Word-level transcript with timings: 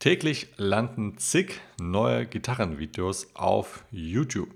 Täglich 0.00 0.46
landen 0.56 1.18
zig 1.18 1.60
neue 1.78 2.24
Gitarrenvideos 2.24 3.36
auf 3.36 3.84
YouTube. 3.90 4.48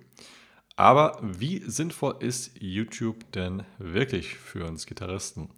Aber 0.74 1.18
wie 1.20 1.58
sinnvoll 1.58 2.16
ist 2.20 2.52
YouTube 2.62 3.30
denn 3.32 3.62
wirklich 3.76 4.36
für 4.38 4.64
uns 4.64 4.86
Gitarristen? 4.86 5.50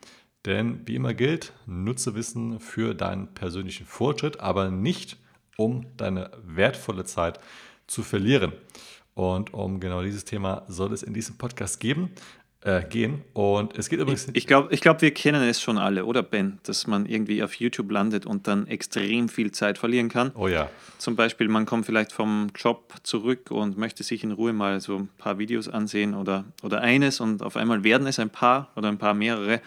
Denn 0.45 0.85
wie 0.89 0.97
immer 0.97 1.15
gilt, 1.15 1.53
nutze 1.67 2.17
Wissen 2.17 2.59
für 2.59 2.97
deinen 2.97 3.33
persönlichen 3.33 3.87
Fortschritt, 3.87 4.41
aber 4.41 4.73
nicht 4.73 5.19
um 5.57 5.87
deine 5.97 6.33
wertvolle 6.43 7.05
Zeit 7.05 7.39
zu 7.87 8.03
verlieren. 8.03 8.55
Und 9.15 9.55
um 9.55 9.79
genau 9.79 10.03
dieses 10.03 10.25
Thema 10.25 10.65
soll 10.67 10.93
es 10.95 11.05
in 11.05 11.15
diesem 11.15 11.39
Podcast 11.39 11.79
geben 11.79 12.11
äh, 12.67 12.83
gehen. 12.83 13.23
Und 13.33 13.79
es 13.79 13.89
geht 13.89 14.01
übrigens. 14.01 14.29
Ich, 14.29 14.37
ich 14.37 14.47
glaube, 14.47 14.75
ich 14.75 14.81
glaub, 14.81 15.01
wir 15.01 15.13
kennen 15.13 15.43
es 15.43 15.61
schon 15.63 15.79
alle, 15.79 16.05
oder 16.05 16.23
Ben, 16.23 16.59
dass 16.65 16.87
man 16.87 17.07
irgendwie 17.07 17.43
auf 17.43 17.55
YouTube 17.55 17.91
landet 17.91 18.27
und 18.27 18.49
dann 18.49 18.67
extrem 18.67 19.29
viel 19.29 19.53
Zeit 19.53 19.79
verlieren 19.79 20.09
kann. 20.09 20.33
Oh 20.35 20.49
ja. 20.49 20.69
Zum 20.99 21.15
Beispiel, 21.15 21.49
man 21.49 21.65
kommt 21.65 21.87
vielleicht 21.87 22.13
vom 22.13 22.49
Job 22.57 22.93
zurück 23.05 23.51
und 23.51 23.79
möchte 23.79 24.03
sich 24.03 24.25
in 24.25 24.33
Ruhe 24.33 24.53
mal 24.53 24.81
so 24.81 24.97
ein 24.97 25.09
paar 25.17 25.39
Videos 25.39 25.69
ansehen 25.69 26.15
oder, 26.15 26.45
oder 26.63 26.81
eines 26.81 27.21
und 27.21 27.43
auf 27.43 27.57
einmal 27.57 27.85
werden 27.85 28.07
es 28.07 28.19
ein 28.19 28.31
paar 28.31 28.73
oder 28.75 28.89
ein 28.89 28.99
paar 28.99 29.15
mehrere 29.15 29.61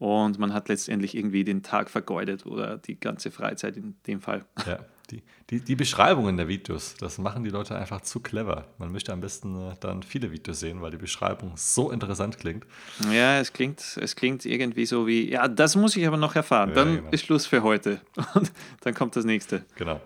und 0.00 0.38
man 0.38 0.54
hat 0.54 0.68
letztendlich 0.68 1.14
irgendwie 1.14 1.44
den 1.44 1.62
Tag 1.62 1.90
vergeudet 1.90 2.46
oder 2.46 2.78
die 2.78 2.98
ganze 2.98 3.30
Freizeit 3.30 3.76
in 3.76 3.94
dem 4.06 4.20
Fall. 4.20 4.44
Ja, 4.66 4.80
die, 5.10 5.22
die, 5.50 5.60
die 5.60 5.76
Beschreibungen 5.76 6.36
der 6.36 6.48
Videos, 6.48 6.94
das 6.98 7.18
machen 7.18 7.44
die 7.44 7.50
Leute 7.50 7.76
einfach 7.76 8.00
zu 8.02 8.20
clever. 8.20 8.66
Man 8.78 8.92
möchte 8.92 9.12
am 9.12 9.20
besten 9.20 9.70
äh, 9.70 9.74
dann 9.80 10.02
viele 10.02 10.30
Videos 10.30 10.60
sehen, 10.60 10.80
weil 10.80 10.90
die 10.90 10.96
Beschreibung 10.96 11.52
so 11.56 11.90
interessant 11.90 12.38
klingt. 12.38 12.64
Ja, 13.12 13.38
es 13.38 13.52
klingt, 13.52 13.98
es 14.00 14.16
klingt 14.16 14.44
irgendwie 14.44 14.86
so 14.86 15.06
wie, 15.06 15.30
ja, 15.30 15.48
das 15.48 15.76
muss 15.76 15.96
ich 15.96 16.06
aber 16.06 16.16
noch 16.16 16.36
erfahren. 16.36 16.72
Dann 16.74 16.96
genau. 16.96 17.10
ist 17.10 17.24
Schluss 17.24 17.46
für 17.46 17.62
heute. 17.62 18.00
Und 18.34 18.52
dann 18.82 18.94
kommt 18.94 19.16
das 19.16 19.24
nächste. 19.24 19.64
Genau. 19.76 20.00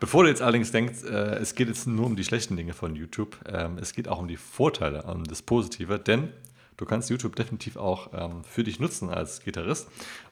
Bevor 0.00 0.22
du 0.22 0.28
jetzt 0.28 0.42
allerdings 0.42 0.70
denkst, 0.70 1.02
äh, 1.04 1.36
es 1.36 1.54
geht 1.54 1.68
jetzt 1.68 1.86
nur 1.86 2.06
um 2.06 2.14
die 2.14 2.22
schlechten 2.22 2.56
Dinge 2.56 2.72
von 2.72 2.94
YouTube, 2.94 3.36
ähm, 3.46 3.78
es 3.78 3.92
geht 3.92 4.06
auch 4.06 4.20
um 4.20 4.28
die 4.28 4.36
Vorteile, 4.36 5.02
um 5.02 5.24
das 5.24 5.42
Positive, 5.42 5.98
denn 5.98 6.28
du 6.76 6.84
kannst 6.84 7.10
YouTube 7.10 7.34
definitiv 7.34 7.76
auch 7.76 8.10
ähm, 8.12 8.44
für 8.44 8.62
dich 8.62 8.78
nutzen 8.78 9.10
als 9.10 9.42
Gitarrist. 9.42 9.88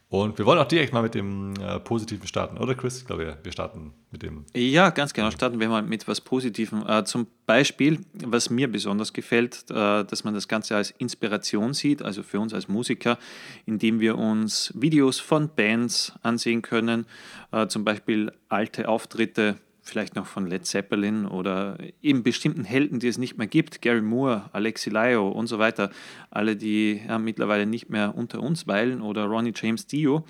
Und 0.09 0.37
wir 0.37 0.45
wollen 0.45 0.57
auch 0.57 0.67
direkt 0.67 0.93
mal 0.93 1.01
mit 1.01 1.15
dem 1.15 1.53
äh, 1.55 1.81
Positiven 1.81 2.27
starten, 2.27 2.57
oder 2.57 2.75
Chris? 2.75 2.99
Ich 2.99 3.07
glaube, 3.07 3.37
wir, 3.43 3.51
starten 3.51 3.93
mit 4.09 4.23
dem. 4.23 4.45
Ja, 4.55 4.89
ganz 4.89 5.13
genau. 5.13 5.31
Starten 5.31 5.59
wir 5.59 5.67
mal 5.67 5.83
mit 5.83 6.07
was 6.07 6.21
Positivem. 6.21 6.85
Äh, 6.87 7.03
zum 7.03 7.27
Beispiel, 7.45 7.99
was 8.13 8.49
mir 8.49 8.71
besonders 8.71 9.11
gefällt, 9.11 9.65
äh, 9.69 10.05
dass 10.05 10.23
man 10.23 10.33
das 10.33 10.47
Ganze 10.47 10.77
als 10.77 10.91
Inspiration 10.91 11.73
sieht, 11.73 12.01
also 12.01 12.23
für 12.23 12.39
uns 12.39 12.53
als 12.53 12.69
Musiker, 12.69 13.17
indem 13.65 13.99
wir 13.99 14.17
uns 14.17 14.71
Videos 14.75 15.19
von 15.19 15.49
Bands 15.53 16.13
ansehen 16.23 16.61
können, 16.61 17.05
äh, 17.51 17.67
zum 17.67 17.83
Beispiel 17.83 18.31
alte 18.47 18.87
Auftritte 18.87 19.57
vielleicht 19.87 20.15
noch 20.15 20.27
von 20.27 20.47
Led 20.47 20.65
Zeppelin 20.65 21.25
oder 21.25 21.77
eben 22.01 22.23
bestimmten 22.23 22.63
Helden, 22.63 22.99
die 22.99 23.07
es 23.07 23.17
nicht 23.17 23.37
mehr 23.37 23.47
gibt, 23.47 23.81
Gary 23.81 24.01
Moore, 24.01 24.49
Alexi 24.51 24.89
Lio 24.89 25.29
und 25.29 25.47
so 25.47 25.59
weiter, 25.59 25.89
alle, 26.29 26.55
die 26.55 27.01
ja, 27.07 27.17
mittlerweile 27.17 27.65
nicht 27.65 27.89
mehr 27.89 28.15
unter 28.15 28.41
uns 28.41 28.67
weilen 28.67 29.01
oder 29.01 29.25
Ronnie 29.25 29.53
James 29.55 29.87
Dio. 29.87 30.25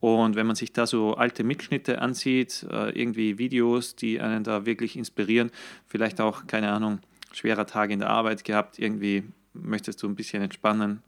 Und 0.00 0.36
wenn 0.36 0.46
man 0.46 0.56
sich 0.56 0.72
da 0.72 0.86
so 0.86 1.14
alte 1.14 1.42
Mitschnitte 1.42 2.00
ansieht, 2.00 2.66
äh, 2.70 2.90
irgendwie 2.90 3.38
Videos, 3.38 3.96
die 3.96 4.20
einen 4.20 4.44
da 4.44 4.66
wirklich 4.66 4.96
inspirieren, 4.96 5.50
vielleicht 5.86 6.20
auch, 6.20 6.46
keine 6.46 6.70
Ahnung, 6.70 7.00
schwerer 7.32 7.66
Tag 7.66 7.90
in 7.90 7.98
der 7.98 8.10
Arbeit 8.10 8.44
gehabt, 8.44 8.78
irgendwie 8.78 9.24
möchtest 9.54 10.02
du 10.02 10.08
ein 10.08 10.14
bisschen 10.14 10.42
entspannen, 10.42 11.02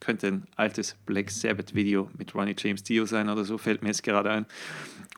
könnte 0.00 0.28
ein 0.28 0.46
altes 0.54 0.94
Black 1.06 1.30
Sabbath 1.30 1.74
Video 1.74 2.10
mit 2.16 2.34
Ronnie 2.34 2.54
James 2.56 2.82
Dio 2.82 3.04
sein 3.06 3.28
oder 3.28 3.44
so, 3.44 3.58
fällt 3.58 3.82
mir 3.82 3.88
jetzt 3.88 4.02
gerade 4.02 4.30
ein. 4.30 4.46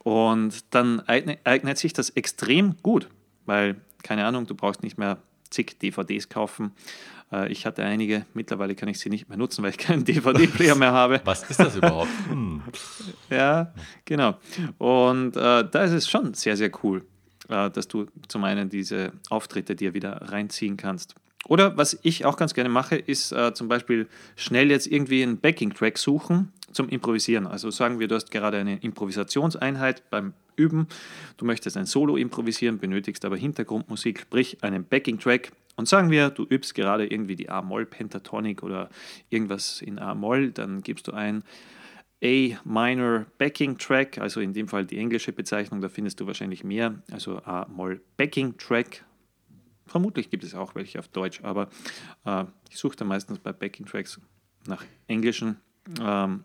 Und 0.02 0.74
dann 0.74 1.00
eignet, 1.00 1.78
sich 1.78 1.92
das 1.92 2.10
extrem 2.10 2.76
gut, 2.82 3.08
weil, 3.46 3.76
keine 4.02 4.24
Ahnung, 4.24 4.46
du 4.46 4.54
brauchst 4.54 4.82
nicht 4.82 4.96
mehr 4.96 5.18
zig 5.50 5.78
DVDs 5.78 6.28
kaufen. 6.28 6.72
Äh, 7.30 7.52
ich 7.52 7.66
hatte 7.66 7.84
einige, 7.84 8.24
mittlerweile 8.32 8.74
kann 8.74 8.88
ich 8.88 8.98
sie 8.98 9.10
nicht 9.10 9.28
mehr 9.28 9.36
nutzen, 9.36 9.62
weil 9.62 9.70
ich 9.70 9.78
keinen 9.78 10.04
DVD-Player 10.04 10.74
mehr 10.74 10.92
habe. 10.92 11.20
Was 11.24 11.48
ist 11.48 11.60
das 11.60 11.76
überhaupt? 11.76 12.10
Hm. 12.28 12.62
Ja, 13.30 13.72
genau. 14.04 14.38
Und 14.78 15.36
äh, 15.36 15.64
da 15.70 15.84
ist 15.84 15.92
es 15.92 16.08
schon 16.08 16.34
sehr, 16.34 16.56
sehr 16.56 16.70
cool, 16.82 17.04
äh, 17.48 17.70
dass 17.70 17.86
du 17.86 18.06
zum 18.26 18.42
einen 18.44 18.68
diese 18.68 19.12
Auftritte 19.28 19.76
dir 19.76 19.94
wieder 19.94 20.12
reinziehen 20.32 20.76
kannst. 20.76 21.14
Oder 21.46 21.76
was 21.76 21.98
ich 22.02 22.24
auch 22.24 22.36
ganz 22.36 22.54
gerne 22.54 22.68
mache, 22.70 22.96
ist 22.96 23.32
äh, 23.32 23.54
zum 23.54 23.68
Beispiel 23.68 24.08
schnell 24.36 24.70
jetzt 24.70 24.86
irgendwie 24.86 25.22
einen 25.22 25.38
Backing-Track 25.38 25.98
suchen 25.98 26.52
zum 26.72 26.88
Improvisieren. 26.88 27.46
Also 27.46 27.70
sagen 27.70 27.98
wir, 27.98 28.08
du 28.08 28.14
hast 28.14 28.30
gerade 28.30 28.58
eine 28.58 28.78
Improvisationseinheit 28.78 30.08
beim 30.10 30.34
Üben, 30.56 30.88
du 31.36 31.44
möchtest 31.44 31.76
ein 31.76 31.86
Solo 31.86 32.16
improvisieren, 32.16 32.78
benötigst 32.78 33.24
aber 33.24 33.36
Hintergrundmusik, 33.36 34.20
sprich 34.20 34.62
einen 34.62 34.84
Backing-Track. 34.84 35.52
Und 35.76 35.88
sagen 35.88 36.10
wir, 36.10 36.30
du 36.30 36.44
übst 36.44 36.74
gerade 36.74 37.06
irgendwie 37.06 37.36
die 37.36 37.48
A-Moll-Pentatonic 37.48 38.62
oder 38.62 38.90
irgendwas 39.30 39.80
in 39.80 39.98
A-Moll, 39.98 40.50
dann 40.50 40.82
gibst 40.82 41.08
du 41.08 41.12
ein 41.12 41.42
A 42.22 42.58
Minor 42.64 43.24
Backing 43.38 43.78
Track, 43.78 44.18
also 44.18 44.40
in 44.40 44.52
dem 44.52 44.68
Fall 44.68 44.84
die 44.84 44.98
englische 44.98 45.32
Bezeichnung, 45.32 45.80
da 45.80 45.88
findest 45.88 46.20
du 46.20 46.26
wahrscheinlich 46.26 46.64
mehr, 46.64 47.02
also 47.10 47.38
A 47.38 47.66
Moll 47.68 48.02
Backing 48.18 48.58
Track 48.58 49.04
Vermutlich 49.90 50.30
gibt 50.30 50.44
es 50.44 50.54
auch 50.54 50.76
welche 50.76 51.00
auf 51.00 51.08
Deutsch, 51.08 51.40
aber 51.42 51.68
äh, 52.24 52.44
ich 52.70 52.76
suche 52.76 52.94
da 52.94 53.04
meistens 53.04 53.40
bei 53.40 53.52
Backing 53.52 53.86
Tracks 53.86 54.20
nach 54.66 54.84
englischen. 55.08 55.56
Ähm, 56.00 56.44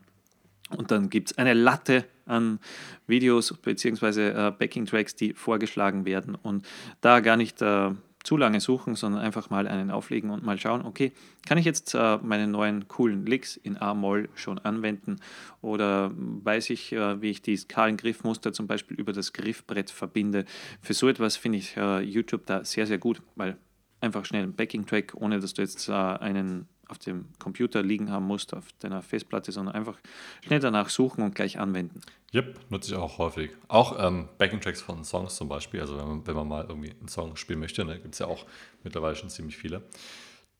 und 0.69 0.91
dann 0.91 1.09
gibt 1.09 1.31
es 1.31 1.37
eine 1.37 1.53
Latte 1.53 2.05
an 2.25 2.59
Videos 3.07 3.53
bzw. 3.53 4.29
Äh, 4.29 4.51
Backing 4.51 4.85
Tracks, 4.85 5.15
die 5.15 5.33
vorgeschlagen 5.33 6.05
werden. 6.05 6.35
Und 6.35 6.65
da 7.01 7.19
gar 7.19 7.37
nicht 7.37 7.61
äh, 7.61 7.91
zu 8.23 8.37
lange 8.37 8.59
suchen, 8.59 8.95
sondern 8.95 9.21
einfach 9.21 9.51
mal 9.51 9.67
einen 9.67 9.91
auflegen 9.91 10.31
und 10.31 10.43
mal 10.43 10.57
schauen, 10.57 10.83
okay, 10.83 11.11
kann 11.47 11.59
ich 11.59 11.65
jetzt 11.65 11.93
äh, 11.93 12.17
meine 12.23 12.47
neuen 12.47 12.87
coolen 12.87 13.25
Licks 13.25 13.55
in 13.55 13.77
A-Moll 13.77 14.29
schon 14.33 14.57
anwenden 14.57 15.17
oder 15.61 16.11
weiß 16.15 16.71
ich, 16.71 16.91
äh, 16.91 17.21
wie 17.21 17.29
ich 17.29 17.43
die 17.43 17.55
Skalen-Griffmuster 17.55 18.51
zum 18.51 18.65
Beispiel 18.65 18.99
über 18.99 19.13
das 19.13 19.31
Griffbrett 19.31 19.91
verbinde. 19.91 20.45
Für 20.81 20.95
so 20.95 21.07
etwas 21.07 21.37
finde 21.37 21.59
ich 21.59 21.77
äh, 21.77 22.01
YouTube 22.01 22.47
da 22.47 22.63
sehr, 22.63 22.87
sehr 22.87 22.97
gut, 22.97 23.21
weil 23.35 23.57
einfach 24.01 24.25
schnell 24.25 24.43
ein 24.43 24.55
Backing-Track, 24.55 25.13
ohne 25.15 25.39
dass 25.39 25.53
du 25.53 25.61
jetzt 25.61 25.87
äh, 25.87 25.91
einen 25.91 26.67
auf 26.87 26.99
dem 26.99 27.25
Computer 27.39 27.81
liegen 27.83 28.11
haben 28.11 28.25
musst, 28.25 28.53
auf 28.53 28.65
deiner 28.79 29.01
Festplatte, 29.01 29.51
sondern 29.51 29.75
einfach 29.75 29.97
schnell 30.45 30.59
danach 30.59 30.89
suchen 30.89 31.23
und 31.23 31.35
gleich 31.35 31.59
anwenden. 31.59 32.01
Yep, 32.33 32.59
nutze 32.69 32.91
ich 32.91 32.97
auch 32.97 33.17
häufig. 33.17 33.51
Auch 33.67 33.97
ähm, 33.99 34.27
Backing-Tracks 34.37 34.81
von 34.81 35.03
Songs 35.03 35.35
zum 35.35 35.47
Beispiel. 35.47 35.81
Also 35.81 35.97
wenn 35.97 36.07
man, 36.07 36.27
wenn 36.27 36.35
man 36.35 36.47
mal 36.47 36.65
irgendwie 36.67 36.91
einen 36.91 37.07
Song 37.07 37.35
spielen 37.35 37.59
möchte, 37.59 37.85
ne, 37.85 37.99
gibt 37.99 38.13
es 38.15 38.19
ja 38.19 38.27
auch 38.27 38.45
mittlerweile 38.83 39.15
schon 39.15 39.29
ziemlich 39.29 39.57
viele. 39.57 39.83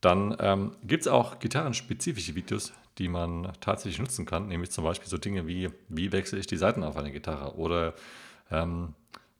Dann 0.02 0.36
ähm, 0.40 0.76
gibt 0.84 1.02
es 1.02 1.08
auch 1.08 1.40
gitarrenspezifische 1.40 2.36
Videos, 2.36 2.74
die 2.98 3.08
man 3.08 3.52
tatsächlich 3.60 4.00
nutzen 4.00 4.26
kann, 4.26 4.48
nämlich 4.48 4.72
zum 4.72 4.84
Beispiel 4.84 5.08
so 5.08 5.18
Dinge 5.18 5.48
wie, 5.48 5.70
wie 5.90 6.12
wechsle 6.12 6.40
ich 6.40 6.48
die 6.48 6.58
Seiten 6.58 6.84
auf 6.84 6.96
einer 6.96 7.12
Gitarre 7.12 7.56
oder 7.56 7.96
ähm, 8.52 8.94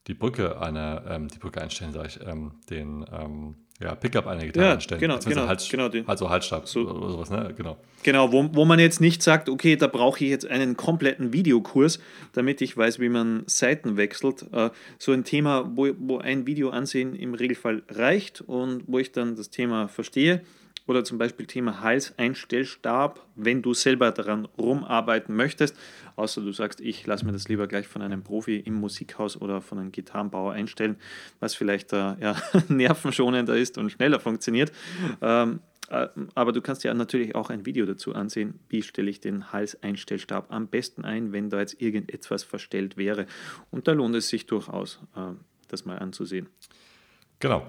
die 0.06 0.14
Brücke 0.14 0.60
einer, 0.60 1.04
ähm, 1.08 1.28
die 1.28 1.38
Brücke 1.38 1.60
einstellen, 1.60 1.92
sage 1.92 2.08
ich, 2.08 2.26
ähm, 2.26 2.52
den 2.70 3.04
ähm, 3.12 3.56
ja, 3.80 3.94
Pickup 3.94 4.26
einer 4.26 4.44
Gitarre 4.44 4.66
ja, 4.66 4.72
einstellen. 4.74 5.00
Genau, 5.00 5.18
genau, 5.18 5.46
Hals, 5.46 5.68
genau 5.68 5.90
also 6.06 6.30
Halsstab 6.30 6.66
so, 6.66 6.88
oder 6.88 7.10
sowas, 7.10 7.30
ne? 7.30 7.52
Genau. 7.56 7.76
Genau, 8.02 8.32
wo, 8.32 8.48
wo 8.52 8.64
man 8.64 8.78
jetzt 8.78 9.00
nicht 9.00 9.22
sagt, 9.22 9.48
okay, 9.48 9.76
da 9.76 9.86
brauche 9.86 10.24
ich 10.24 10.30
jetzt 10.30 10.46
einen 10.46 10.76
kompletten 10.76 11.32
Videokurs, 11.32 11.98
damit 12.32 12.62
ich 12.62 12.76
weiß, 12.76 13.00
wie 13.00 13.10
man 13.10 13.42
Seiten 13.46 13.96
wechselt. 13.96 14.46
Äh, 14.52 14.70
so 14.98 15.12
ein 15.12 15.24
Thema, 15.24 15.70
wo, 15.74 15.90
wo 15.98 16.18
ein 16.18 16.46
Video 16.46 16.70
ansehen 16.70 17.14
im 17.14 17.34
Regelfall 17.34 17.82
reicht 17.90 18.40
und 18.40 18.84
wo 18.86 18.98
ich 18.98 19.12
dann 19.12 19.36
das 19.36 19.50
Thema 19.50 19.88
verstehe 19.88 20.40
oder 20.86 21.04
zum 21.04 21.18
Beispiel 21.18 21.46
Thema 21.46 21.80
Halseinstellstab, 21.80 23.24
wenn 23.34 23.62
du 23.62 23.74
selber 23.74 24.12
daran 24.12 24.46
rumarbeiten 24.58 25.34
möchtest, 25.34 25.76
außer 26.16 26.40
du 26.40 26.52
sagst, 26.52 26.80
ich 26.80 27.06
lasse 27.06 27.24
mir 27.24 27.32
das 27.32 27.48
lieber 27.48 27.66
gleich 27.66 27.88
von 27.88 28.02
einem 28.02 28.22
Profi 28.22 28.56
im 28.56 28.74
Musikhaus 28.74 29.40
oder 29.40 29.60
von 29.60 29.78
einem 29.78 29.92
Gitarrenbauer 29.92 30.52
einstellen, 30.52 30.96
was 31.40 31.54
vielleicht 31.54 31.92
äh, 31.92 32.14
ja, 32.20 32.36
nervenschonender 32.68 33.56
ist 33.56 33.78
und 33.78 33.90
schneller 33.90 34.20
funktioniert. 34.20 34.72
Ähm, 35.20 35.60
äh, 35.88 36.08
aber 36.34 36.52
du 36.52 36.60
kannst 36.60 36.84
ja 36.84 36.94
natürlich 36.94 37.34
auch 37.34 37.50
ein 37.50 37.66
Video 37.66 37.86
dazu 37.86 38.14
ansehen, 38.14 38.60
wie 38.68 38.82
stelle 38.82 39.10
ich 39.10 39.20
den 39.20 39.52
Halseinstellstab 39.52 40.52
am 40.52 40.68
besten 40.68 41.04
ein, 41.04 41.32
wenn 41.32 41.50
da 41.50 41.60
jetzt 41.60 41.80
irgendetwas 41.80 42.44
verstellt 42.44 42.96
wäre. 42.96 43.26
Und 43.70 43.88
da 43.88 43.92
lohnt 43.92 44.14
es 44.14 44.28
sich 44.28 44.46
durchaus, 44.46 45.00
äh, 45.16 45.32
das 45.68 45.84
mal 45.84 45.98
anzusehen. 45.98 46.48
Genau. 47.40 47.66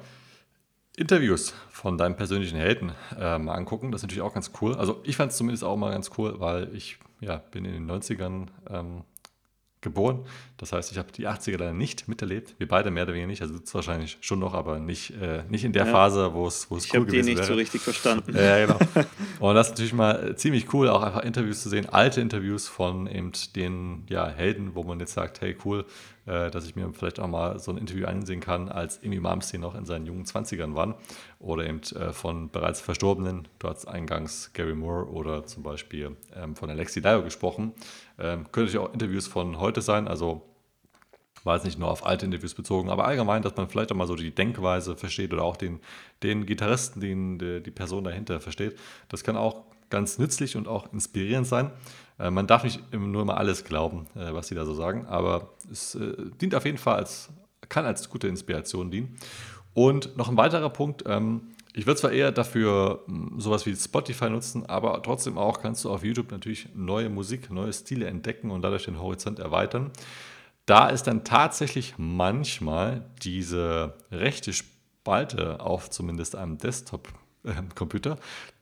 Interviews 0.97 1.53
von 1.69 1.97
deinem 1.97 2.15
persönlichen 2.15 2.57
Helden 2.57 2.91
äh, 3.17 3.37
mal 3.37 3.53
angucken. 3.53 3.91
Das 3.91 3.99
ist 3.99 4.03
natürlich 4.03 4.23
auch 4.23 4.33
ganz 4.33 4.51
cool. 4.61 4.75
Also 4.75 4.99
ich 5.03 5.15
fand 5.15 5.31
es 5.31 5.37
zumindest 5.37 5.63
auch 5.63 5.77
mal 5.77 5.91
ganz 5.91 6.09
cool, 6.17 6.39
weil 6.39 6.75
ich 6.75 6.97
ja, 7.21 7.37
bin 7.51 7.65
in 7.65 7.73
den 7.73 7.89
90ern 7.89 8.47
ähm, 8.69 9.03
geboren. 9.87 10.25
Das 10.57 10.71
heißt, 10.73 10.91
ich 10.91 10.97
habe 10.97 11.11
die 11.11 11.27
80er 11.27 11.57
leider 11.57 11.73
nicht 11.73 12.07
miterlebt. 12.07 12.55
Wir 12.57 12.67
beide 12.67 12.91
mehr 12.91 13.03
oder 13.03 13.13
weniger 13.13 13.27
nicht. 13.27 13.41
Also 13.41 13.57
du 13.57 13.63
wahrscheinlich 13.73 14.17
schon 14.21 14.39
noch, 14.39 14.53
aber 14.53 14.79
nicht, 14.79 15.11
äh, 15.21 15.43
nicht 15.49 15.63
in 15.63 15.73
der 15.73 15.85
ja. 15.85 15.91
Phase, 15.91 16.33
wo 16.33 16.47
es 16.47 16.67
cool 16.71 16.79
gewesen 16.79 16.81
wäre. 16.81 16.85
Ich 16.85 16.93
habe 16.93 17.05
die 17.11 17.23
nicht 17.23 17.37
wäre. 17.37 17.47
so 17.47 17.53
richtig 17.53 17.81
verstanden. 17.81 18.35
Ja, 18.37 18.65
genau. 18.65 18.79
Und 19.39 19.55
das 19.55 19.67
ist 19.67 19.71
natürlich 19.73 19.93
mal 19.93 20.35
ziemlich 20.35 20.73
cool, 20.73 20.89
auch 20.89 21.01
einfach 21.01 21.23
Interviews 21.23 21.63
zu 21.63 21.69
sehen, 21.69 21.89
alte 21.89 22.21
Interviews 22.21 22.67
von 22.67 23.07
eben 23.07 23.31
den 23.55 24.03
ja, 24.09 24.27
Helden, 24.27 24.75
wo 24.75 24.83
man 24.83 24.99
jetzt 24.99 25.13
sagt, 25.13 25.41
hey 25.41 25.55
cool, 25.65 25.85
äh, 26.27 26.51
dass 26.51 26.67
ich 26.67 26.75
mir 26.75 26.91
vielleicht 26.93 27.19
auch 27.19 27.27
mal 27.27 27.57
so 27.57 27.71
ein 27.71 27.77
Interview 27.77 28.05
ansehen 28.05 28.41
kann, 28.41 28.69
als 28.69 29.01
Amy 29.03 29.19
Malmsteen 29.19 29.61
noch 29.61 29.75
in 29.75 29.85
seinen 29.85 30.05
jungen 30.05 30.25
20ern 30.25 30.75
waren. 30.75 30.93
Oder 31.39 31.65
eben 31.65 31.81
äh, 31.95 32.11
von 32.11 32.49
bereits 32.49 32.81
Verstorbenen, 32.81 33.47
du 33.59 33.67
hast 33.69 33.87
eingangs 33.87 34.51
Gary 34.53 34.75
Moore 34.75 35.09
oder 35.09 35.45
zum 35.45 35.63
Beispiel 35.63 36.15
ähm, 36.35 36.55
von 36.55 36.69
Alexi 36.69 37.01
Dio 37.01 37.23
gesprochen. 37.23 37.73
Ähm, 38.19 38.51
können 38.51 38.65
natürlich 38.65 38.77
auch 38.77 38.93
Interviews 38.93 39.27
von 39.27 39.59
heute 39.59 39.81
sein, 39.81 40.07
also 40.07 40.43
war 41.43 41.55
jetzt 41.55 41.63
nicht 41.63 41.79
nur 41.79 41.89
auf 41.89 42.05
alte 42.05 42.25
Interviews 42.25 42.53
bezogen, 42.53 42.89
aber 42.89 43.05
allgemein, 43.05 43.41
dass 43.41 43.55
man 43.55 43.69
vielleicht 43.69 43.91
auch 43.91 43.95
mal 43.95 44.05
so 44.05 44.15
die 44.15 44.35
Denkweise 44.35 44.95
versteht 44.95 45.33
oder 45.33 45.43
auch 45.43 45.57
den, 45.57 45.79
den 46.21 46.45
Gitarristen, 46.45 46.99
den, 46.99 47.39
die, 47.39 47.63
die 47.63 47.71
Person 47.71 48.03
dahinter 48.03 48.39
versteht. 48.39 48.77
Das 49.09 49.23
kann 49.23 49.37
auch 49.37 49.63
ganz 49.89 50.19
nützlich 50.19 50.55
und 50.57 50.67
auch 50.67 50.91
inspirierend 50.93 51.47
sein. 51.47 51.71
Äh, 52.19 52.29
man 52.29 52.47
darf 52.47 52.63
nicht 52.63 52.93
nur 52.93 53.21
immer 53.21 53.37
alles 53.37 53.63
glauben, 53.63 54.07
äh, 54.15 54.33
was 54.33 54.47
sie 54.47 54.55
da 54.55 54.65
so 54.65 54.73
sagen, 54.73 55.05
aber 55.07 55.49
es 55.71 55.95
äh, 55.95 56.15
dient 56.41 56.53
auf 56.53 56.65
jeden 56.65 56.77
Fall 56.77 56.97
als, 56.97 57.29
kann 57.69 57.85
als 57.85 58.09
gute 58.09 58.27
Inspiration 58.27 58.91
dienen. 58.91 59.17
Und 59.73 60.17
noch 60.17 60.29
ein 60.29 60.37
weiterer 60.37 60.69
Punkt, 60.69 61.03
ähm, 61.07 61.49
ich 61.77 61.85
würde 61.85 61.99
zwar 61.99 62.11
eher 62.11 62.31
dafür 62.31 63.03
hm, 63.05 63.39
sowas 63.39 63.67
wie 63.67 63.75
Spotify 63.75 64.31
nutzen, 64.31 64.65
aber 64.65 64.99
trotzdem 65.03 65.37
auch 65.37 65.61
kannst 65.61 65.85
du 65.85 65.91
auf 65.91 66.03
YouTube 66.03 66.31
natürlich 66.31 66.69
neue 66.73 67.07
Musik, 67.07 67.51
neue 67.51 67.71
Stile 67.71 68.07
entdecken 68.07 68.49
und 68.49 68.63
dadurch 68.63 68.85
den 68.85 68.99
Horizont 68.99 69.37
erweitern. 69.37 69.91
Da 70.65 70.89
ist 70.89 71.03
dann 71.03 71.23
tatsächlich 71.23 71.93
manchmal 71.97 73.05
diese 73.21 73.93
rechte 74.11 74.53
Spalte 74.53 75.59
auf 75.59 75.91
zumindest 75.91 76.35
einem 76.35 76.57
Desktop 76.57 77.09
ähm, 77.45 77.69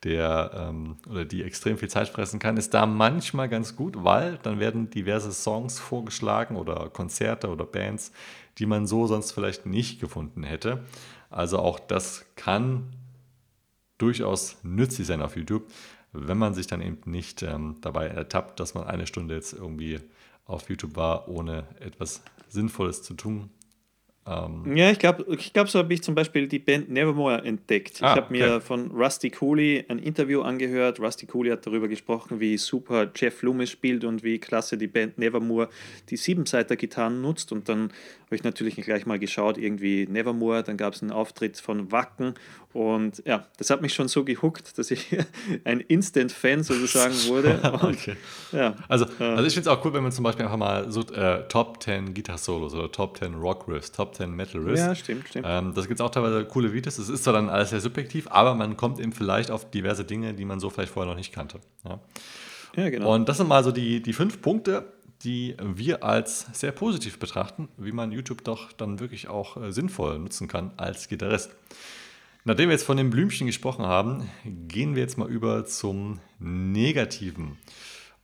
der 0.03 0.51
ähm, 0.53 0.97
oder 1.09 1.23
die 1.23 1.41
extrem 1.43 1.77
viel 1.77 1.89
Zeit 1.89 2.09
fressen 2.09 2.39
kann, 2.39 2.57
ist 2.57 2.73
da 2.73 2.85
manchmal 2.85 3.47
ganz 3.47 3.77
gut, 3.77 3.95
weil 4.03 4.39
dann 4.43 4.59
werden 4.59 4.89
diverse 4.89 5.31
Songs 5.31 5.79
vorgeschlagen 5.79 6.57
oder 6.57 6.89
Konzerte 6.89 7.47
oder 7.47 7.65
Bands, 7.65 8.11
die 8.57 8.65
man 8.65 8.85
so 8.85 9.07
sonst 9.07 9.31
vielleicht 9.31 9.65
nicht 9.65 10.01
gefunden 10.01 10.43
hätte. 10.43 10.83
Also 11.29 11.59
auch 11.59 11.79
das 11.79 12.25
kann 12.35 12.91
durchaus 13.97 14.57
nützlich 14.63 15.07
sein 15.07 15.21
auf 15.21 15.35
YouTube, 15.35 15.65
wenn 16.13 16.37
man 16.37 16.53
sich 16.53 16.67
dann 16.67 16.81
eben 16.81 16.99
nicht 17.05 17.43
ähm, 17.43 17.77
dabei 17.81 18.07
ertappt, 18.07 18.59
dass 18.59 18.73
man 18.73 18.85
eine 18.85 19.07
Stunde 19.07 19.35
jetzt 19.35 19.53
irgendwie 19.53 19.99
auf 20.45 20.69
YouTube 20.69 20.95
war, 20.95 21.27
ohne 21.27 21.67
etwas 21.79 22.21
Sinnvolles 22.47 23.03
zu 23.03 23.15
tun 23.15 23.49
ähm 24.27 24.75
ja, 24.75 24.89
ich 24.89 24.97
glaube, 24.97 25.25
ich 25.37 25.53
glaub, 25.53 25.69
so 25.69 25.77
habe 25.79 25.93
ich 25.93 26.01
zum 26.01 26.15
Beispiel 26.15 26.47
die 26.47 26.57
Band 26.57 26.89
Nevermore 26.89 27.43
entdeckt. 27.43 28.01
Ah, 28.01 28.13
ich 28.13 28.21
habe 28.21 28.33
mir 28.33 28.59
von 28.59 28.89
Rusty 28.91 29.29
Cooley 29.29 29.85
ein 29.87 29.99
Interview 29.99 30.41
angehört. 30.41 30.99
Rusty 30.99 31.27
Cooley 31.27 31.51
hat 31.51 31.65
darüber 31.67 31.87
gesprochen, 31.87 32.39
wie 32.39 32.57
super 32.57 33.11
Jeff 33.15 33.43
Loomis 33.43 33.69
spielt 33.69 34.03
und 34.03 34.23
wie 34.23 34.39
klasse 34.39 34.77
die 34.77 34.87
Band 34.87 35.19
Nevermore 35.19 35.69
die 36.09 36.17
Siebenseiter-Gitarren 36.17 37.21
nutzt. 37.21 37.51
Und 37.51 37.69
dann 37.69 37.91
habe 38.35 38.37
ich 38.37 38.43
natürlich 38.43 38.75
gleich 38.75 39.05
mal 39.05 39.17
geschaut, 39.17 39.57
irgendwie 39.57 40.07
Nevermore. 40.07 40.63
Dann 40.63 40.75
gab 40.75 40.93
es 40.93 41.01
einen 41.01 41.11
Auftritt 41.11 41.57
von 41.57 41.91
Wacken 41.91 42.33
und 42.73 43.23
ja, 43.25 43.45
das 43.57 43.69
hat 43.69 43.81
mich 43.81 43.93
schon 43.93 44.09
so 44.09 44.25
gehuckt, 44.25 44.77
dass 44.77 44.91
ich 44.91 45.15
ein 45.63 45.79
Instant-Fan 45.79 46.61
sozusagen 46.63 47.13
wurde. 47.27 47.57
okay. 47.81 48.17
ja, 48.51 48.75
also, 48.89 49.05
äh, 49.19 49.23
also 49.23 49.45
ich 49.45 49.53
finde 49.53 49.69
es 49.69 49.77
auch 49.77 49.85
cool, 49.85 49.93
wenn 49.93 50.03
man 50.03 50.11
zum 50.11 50.25
Beispiel 50.25 50.43
einfach 50.43 50.57
mal 50.57 50.91
so 50.91 51.01
äh, 51.13 51.47
Top 51.47 51.81
10 51.81 52.13
Guitar-Solos 52.13 52.73
oder 52.73 52.91
Top 52.91 53.17
10 53.17 53.35
Rock-Riffs, 53.35 53.93
Top 53.93 54.13
10 54.15 54.29
Metal-Riffs. 54.35 54.79
Ja, 54.81 54.93
stimmt, 54.93 55.29
stimmt. 55.29 55.45
Ähm, 55.47 55.73
das 55.73 55.87
gibt 55.87 56.01
es 56.01 56.05
auch 56.05 56.11
teilweise 56.11 56.43
coole 56.43 56.73
Videos. 56.73 56.97
Es 56.97 57.07
ist 57.07 57.23
zwar 57.23 57.33
dann 57.33 57.49
alles 57.49 57.69
sehr 57.69 57.79
subjektiv, 57.79 58.27
aber 58.29 58.55
man 58.55 58.75
kommt 58.75 58.99
eben 58.99 59.13
vielleicht 59.13 59.51
auf 59.51 59.71
diverse 59.71 60.03
Dinge, 60.03 60.33
die 60.33 60.43
man 60.43 60.59
so 60.59 60.69
vielleicht 60.69 60.91
vorher 60.91 61.09
noch 61.09 61.17
nicht 61.17 61.31
kannte. 61.31 61.61
Ja, 61.85 61.99
ja 62.75 62.89
genau. 62.89 63.15
Und 63.15 63.29
das 63.29 63.37
sind 63.37 63.47
mal 63.47 63.63
so 63.63 63.71
die, 63.71 64.01
die 64.01 64.11
fünf 64.11 64.41
Punkte, 64.41 64.94
die 65.23 65.55
wir 65.61 66.03
als 66.03 66.47
sehr 66.53 66.71
positiv 66.71 67.19
betrachten, 67.19 67.69
wie 67.77 67.91
man 67.91 68.11
YouTube 68.11 68.43
doch 68.43 68.71
dann 68.71 68.99
wirklich 68.99 69.27
auch 69.27 69.57
äh, 69.57 69.71
sinnvoll 69.71 70.19
nutzen 70.19 70.47
kann 70.47 70.71
als 70.77 71.07
Gitarrist. 71.07 71.51
Nachdem 72.43 72.69
wir 72.69 72.73
jetzt 72.73 72.85
von 72.85 72.97
den 72.97 73.09
Blümchen 73.09 73.47
gesprochen 73.47 73.85
haben, 73.85 74.29
gehen 74.43 74.95
wir 74.95 75.01
jetzt 75.01 75.17
mal 75.17 75.29
über 75.29 75.65
zum 75.65 76.19
Negativen, 76.37 77.57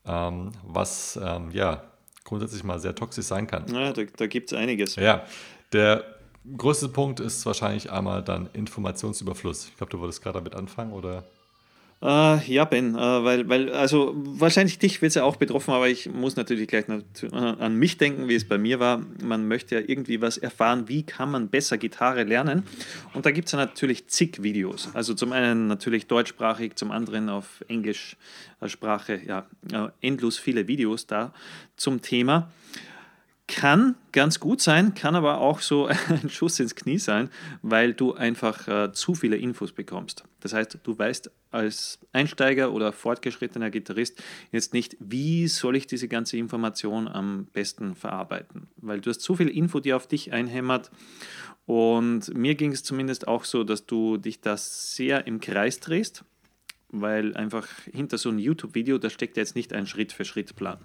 ähm, 0.05 0.51
was 0.63 1.19
ähm, 1.21 1.49
ja 1.51 1.83
grundsätzlich 2.23 2.63
mal 2.63 2.79
sehr 2.79 2.93
toxisch 2.93 3.25
sein 3.25 3.47
kann. 3.47 3.65
Ja, 3.73 3.91
da, 3.93 4.03
da 4.03 4.27
gibt 4.27 4.51
es 4.51 4.57
einiges. 4.57 4.95
Ja, 4.95 5.25
der 5.73 6.05
größte 6.55 6.89
Punkt 6.89 7.19
ist 7.19 7.45
wahrscheinlich 7.45 7.91
einmal 7.91 8.23
dann 8.23 8.49
Informationsüberfluss. 8.53 9.69
Ich 9.69 9.77
glaube, 9.77 9.91
du 9.91 9.99
wolltest 9.99 10.21
gerade 10.21 10.37
damit 10.37 10.55
anfangen, 10.55 10.93
oder? 10.93 11.23
Äh, 12.01 12.51
ja, 12.51 12.65
Ben, 12.65 12.95
äh, 12.95 12.97
weil, 12.97 13.47
weil, 13.47 13.71
also 13.71 14.13
wahrscheinlich 14.15 14.79
dich 14.79 15.01
wird 15.03 15.09
es 15.09 15.15
ja 15.15 15.23
auch 15.23 15.35
betroffen, 15.35 15.71
aber 15.71 15.87
ich 15.87 16.09
muss 16.09 16.35
natürlich 16.35 16.67
gleich 16.67 16.85
an 16.89 17.75
mich 17.75 17.97
denken, 17.99 18.27
wie 18.27 18.33
es 18.33 18.47
bei 18.47 18.57
mir 18.57 18.79
war. 18.79 19.05
Man 19.23 19.47
möchte 19.47 19.75
ja 19.75 19.81
irgendwie 19.85 20.19
was 20.19 20.39
erfahren, 20.39 20.87
wie 20.87 21.03
kann 21.03 21.29
man 21.29 21.49
besser 21.49 21.77
Gitarre 21.77 22.23
lernen. 22.23 22.63
Und 23.13 23.27
da 23.27 23.31
gibt 23.31 23.47
es 23.47 23.51
ja 23.51 23.59
natürlich 23.59 24.07
zig 24.07 24.41
Videos. 24.41 24.89
Also 24.93 25.13
zum 25.13 25.31
einen 25.31 25.67
natürlich 25.67 26.07
deutschsprachig, 26.07 26.75
zum 26.75 26.89
anderen 26.89 27.29
auf 27.29 27.63
Englischsprache, 27.67 29.21
ja, 29.27 29.45
äh, 29.71 29.89
endlos 30.01 30.39
viele 30.39 30.67
Videos 30.67 31.05
da 31.05 31.33
zum 31.75 32.01
Thema. 32.01 32.51
Kann 33.53 33.95
ganz 34.13 34.39
gut 34.39 34.61
sein, 34.61 34.93
kann 34.93 35.13
aber 35.13 35.39
auch 35.41 35.59
so 35.59 35.87
ein 36.09 36.29
Schuss 36.29 36.57
ins 36.61 36.73
Knie 36.73 36.97
sein, 36.97 37.29
weil 37.61 37.93
du 37.93 38.13
einfach 38.13 38.65
äh, 38.67 38.93
zu 38.93 39.13
viele 39.13 39.35
Infos 39.35 39.73
bekommst. 39.73 40.23
Das 40.39 40.53
heißt, 40.53 40.79
du 40.81 40.97
weißt 40.97 41.29
als 41.51 41.99
Einsteiger 42.13 42.71
oder 42.71 42.93
fortgeschrittener 42.93 43.69
Gitarrist 43.69 44.23
jetzt 44.53 44.73
nicht, 44.73 44.95
wie 45.01 45.49
soll 45.49 45.75
ich 45.75 45.85
diese 45.85 46.07
ganze 46.07 46.37
Information 46.37 47.09
am 47.09 47.47
besten 47.51 47.95
verarbeiten, 47.95 48.67
weil 48.77 49.01
du 49.01 49.09
hast 49.09 49.19
zu 49.19 49.35
viel 49.35 49.49
Info, 49.49 49.81
die 49.81 49.93
auf 49.93 50.07
dich 50.07 50.31
einhämmert. 50.31 50.89
Und 51.65 52.33
mir 52.33 52.55
ging 52.55 52.71
es 52.71 52.83
zumindest 52.83 53.27
auch 53.27 53.43
so, 53.43 53.65
dass 53.65 53.85
du 53.85 54.15
dich 54.15 54.39
da 54.39 54.55
sehr 54.55 55.27
im 55.27 55.41
Kreis 55.41 55.81
drehst 55.81 56.23
weil 56.91 57.35
einfach 57.35 57.67
hinter 57.91 58.17
so 58.17 58.29
einem 58.29 58.39
YouTube-Video, 58.39 58.97
da 58.97 59.09
steckt 59.09 59.37
jetzt 59.37 59.55
nicht 59.55 59.73
ein 59.73 59.87
Schritt-für-Schritt-Plan. 59.87 60.77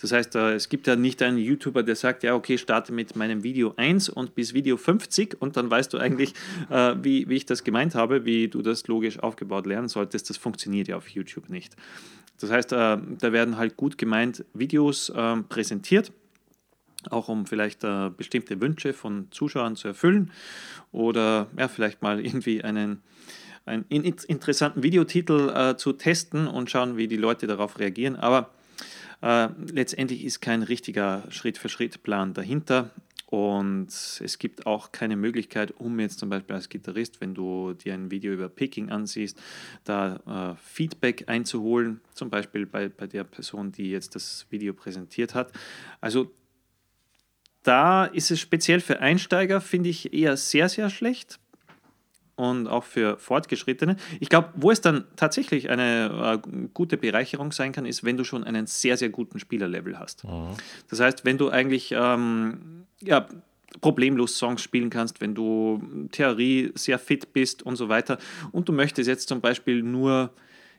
Das 0.00 0.12
heißt, 0.12 0.36
äh, 0.36 0.54
es 0.54 0.68
gibt 0.68 0.86
ja 0.86 0.96
nicht 0.96 1.22
einen 1.22 1.38
YouTuber, 1.38 1.82
der 1.82 1.96
sagt, 1.96 2.22
ja, 2.22 2.34
okay, 2.34 2.58
starte 2.58 2.92
mit 2.92 3.16
meinem 3.16 3.42
Video 3.42 3.74
1 3.76 4.08
und 4.08 4.34
bis 4.34 4.54
Video 4.54 4.76
50 4.76 5.40
und 5.40 5.56
dann 5.56 5.70
weißt 5.70 5.92
du 5.92 5.98
eigentlich, 5.98 6.34
äh, 6.70 6.94
wie, 7.02 7.28
wie 7.28 7.36
ich 7.36 7.46
das 7.46 7.64
gemeint 7.64 7.94
habe, 7.94 8.24
wie 8.24 8.48
du 8.48 8.62
das 8.62 8.86
logisch 8.86 9.18
aufgebaut 9.18 9.66
lernen 9.66 9.88
solltest. 9.88 10.30
Das 10.30 10.36
funktioniert 10.36 10.88
ja 10.88 10.96
auf 10.96 11.08
YouTube 11.08 11.48
nicht. 11.50 11.76
Das 12.40 12.50
heißt, 12.50 12.72
äh, 12.72 12.76
da 12.76 13.32
werden 13.32 13.56
halt 13.56 13.76
gut 13.76 13.98
gemeint 13.98 14.44
Videos 14.54 15.12
präsentiert 15.48 16.12
auch 17.08 17.28
um 17.28 17.46
vielleicht 17.46 17.84
äh, 17.84 18.10
bestimmte 18.14 18.60
Wünsche 18.60 18.92
von 18.92 19.28
Zuschauern 19.30 19.76
zu 19.76 19.88
erfüllen 19.88 20.30
oder 20.92 21.46
ja, 21.56 21.68
vielleicht 21.68 22.02
mal 22.02 22.20
irgendwie 22.24 22.62
einen 22.62 23.02
einen 23.64 23.84
interessanten 23.84 24.82
Videotitel 24.82 25.50
äh, 25.50 25.76
zu 25.76 25.92
testen 25.92 26.46
und 26.46 26.70
schauen, 26.70 26.96
wie 26.96 27.08
die 27.08 27.16
Leute 27.16 27.46
darauf 27.46 27.78
reagieren. 27.78 28.16
Aber 28.16 28.50
äh, 29.22 29.48
letztendlich 29.72 30.24
ist 30.24 30.40
kein 30.40 30.62
richtiger 30.62 31.24
Schritt-für-Schritt-Plan 31.30 32.34
dahinter. 32.34 32.90
Und 33.26 33.88
es 33.88 34.38
gibt 34.38 34.66
auch 34.66 34.90
keine 34.90 35.14
Möglichkeit, 35.14 35.72
um 35.78 36.00
jetzt 36.00 36.18
zum 36.18 36.30
Beispiel 36.30 36.56
als 36.56 36.68
Gitarrist, 36.68 37.20
wenn 37.20 37.32
du 37.32 37.74
dir 37.74 37.94
ein 37.94 38.10
Video 38.10 38.32
über 38.32 38.48
Picking 38.48 38.90
ansiehst, 38.90 39.40
da 39.84 40.56
äh, 40.56 40.60
Feedback 40.60 41.28
einzuholen, 41.28 42.00
zum 42.12 42.28
Beispiel 42.28 42.66
bei, 42.66 42.88
bei 42.88 43.06
der 43.06 43.22
Person, 43.22 43.70
die 43.70 43.90
jetzt 43.90 44.16
das 44.16 44.46
Video 44.50 44.74
präsentiert 44.74 45.36
hat. 45.36 45.52
Also 46.00 46.32
da 47.62 48.06
ist 48.06 48.32
es 48.32 48.40
speziell 48.40 48.80
für 48.80 48.98
Einsteiger, 48.98 49.60
finde 49.60 49.90
ich, 49.90 50.12
eher 50.12 50.36
sehr, 50.36 50.68
sehr 50.68 50.90
schlecht 50.90 51.38
und 52.36 52.66
auch 52.66 52.84
für 52.84 53.18
Fortgeschrittene. 53.18 53.96
Ich 54.18 54.28
glaube, 54.28 54.48
wo 54.54 54.70
es 54.70 54.80
dann 54.80 55.04
tatsächlich 55.16 55.70
eine 55.70 56.40
äh, 56.44 56.66
gute 56.72 56.96
Bereicherung 56.96 57.52
sein 57.52 57.72
kann, 57.72 57.86
ist, 57.86 58.04
wenn 58.04 58.16
du 58.16 58.24
schon 58.24 58.44
einen 58.44 58.66
sehr, 58.66 58.96
sehr 58.96 59.10
guten 59.10 59.38
Spielerlevel 59.38 59.98
hast. 59.98 60.24
Mhm. 60.24 60.54
Das 60.88 61.00
heißt, 61.00 61.24
wenn 61.24 61.38
du 61.38 61.50
eigentlich 61.50 61.92
ähm, 61.96 62.86
ja, 63.02 63.26
problemlos 63.80 64.36
Songs 64.38 64.62
spielen 64.62 64.90
kannst, 64.90 65.20
wenn 65.20 65.34
du 65.34 66.08
Theorie 66.12 66.72
sehr 66.74 66.98
fit 66.98 67.32
bist 67.32 67.62
und 67.62 67.76
so 67.76 67.88
weiter 67.88 68.18
und 68.52 68.68
du 68.68 68.72
möchtest 68.72 69.08
jetzt 69.08 69.28
zum 69.28 69.40
Beispiel 69.40 69.82
nur, 69.82 70.30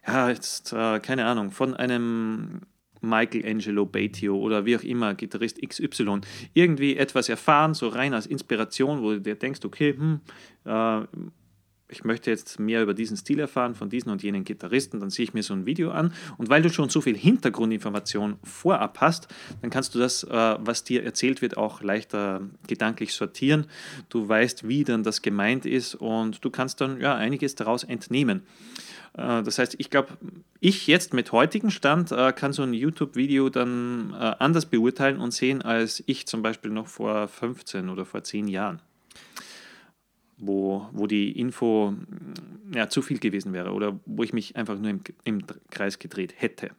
ja, 0.05 0.29
jetzt, 0.29 0.73
äh, 0.73 0.99
keine 0.99 1.25
Ahnung, 1.25 1.51
von 1.51 1.75
einem 1.75 2.61
Michelangelo 3.01 3.85
Batio 3.85 4.37
oder 4.37 4.65
wie 4.65 4.77
auch 4.77 4.83
immer, 4.83 5.15
Gitarrist 5.15 5.59
XY, 5.61 6.21
irgendwie 6.53 6.97
etwas 6.97 7.29
erfahren, 7.29 7.73
so 7.73 7.87
rein 7.87 8.13
als 8.13 8.27
Inspiration, 8.27 9.01
wo 9.01 9.11
du 9.11 9.21
dir 9.21 9.35
denkst, 9.35 9.61
okay, 9.65 9.93
hm, 9.93 10.21
äh, 10.65 11.01
ich 11.91 12.03
möchte 12.03 12.31
jetzt 12.31 12.59
mehr 12.59 12.81
über 12.81 12.93
diesen 12.93 13.17
Stil 13.17 13.39
erfahren 13.39 13.75
von 13.75 13.89
diesen 13.89 14.09
und 14.09 14.23
jenen 14.23 14.43
Gitarristen, 14.43 14.99
dann 14.99 15.09
sehe 15.09 15.23
ich 15.23 15.33
mir 15.33 15.43
so 15.43 15.53
ein 15.53 15.65
Video 15.65 15.91
an. 15.91 16.13
Und 16.37 16.49
weil 16.49 16.61
du 16.61 16.69
schon 16.69 16.89
so 16.89 17.01
viel 17.01 17.17
Hintergrundinformation 17.17 18.37
vorab 18.43 18.99
hast, 19.01 19.27
dann 19.61 19.69
kannst 19.69 19.93
du 19.93 19.99
das, 19.99 20.23
äh, 20.23 20.55
was 20.59 20.83
dir 20.83 21.03
erzählt 21.03 21.41
wird, 21.41 21.57
auch 21.57 21.81
leichter 21.81 22.41
gedanklich 22.67 23.13
sortieren. 23.13 23.67
Du 24.09 24.27
weißt, 24.27 24.67
wie 24.67 24.83
dann 24.83 25.03
das 25.03 25.21
gemeint 25.21 25.65
ist 25.65 25.95
und 25.95 26.43
du 26.43 26.49
kannst 26.49 26.81
dann 26.81 26.99
ja 27.01 27.15
einiges 27.15 27.55
daraus 27.55 27.83
entnehmen. 27.83 28.43
Äh, 29.13 29.43
das 29.43 29.59
heißt, 29.59 29.75
ich 29.77 29.89
glaube, 29.89 30.17
ich 30.59 30.87
jetzt 30.87 31.13
mit 31.13 31.31
heutigem 31.31 31.69
Stand 31.69 32.11
äh, 32.11 32.31
kann 32.33 32.53
so 32.53 32.63
ein 32.63 32.73
YouTube-Video 32.73 33.49
dann 33.49 34.13
äh, 34.13 34.35
anders 34.39 34.65
beurteilen 34.65 35.19
und 35.19 35.31
sehen, 35.31 35.61
als 35.61 36.03
ich 36.05 36.27
zum 36.27 36.41
Beispiel 36.41 36.71
noch 36.71 36.87
vor 36.87 37.27
15 37.27 37.89
oder 37.89 38.05
vor 38.05 38.23
10 38.23 38.47
Jahren 38.47 38.81
wo, 40.41 40.87
wo 40.91 41.07
die 41.07 41.39
Info 41.39 41.91
mm, 41.91 42.73
ja, 42.75 42.89
zu 42.89 43.01
viel 43.01 43.19
gewesen 43.19 43.53
wäre 43.53 43.71
oder 43.71 43.99
wo 44.05 44.23
ich 44.23 44.33
mich 44.33 44.55
einfach 44.55 44.77
nur 44.77 44.89
im, 44.89 45.01
im 45.23 45.43
Kreis 45.69 45.99
gedreht 45.99 46.33
hätte. 46.37 46.71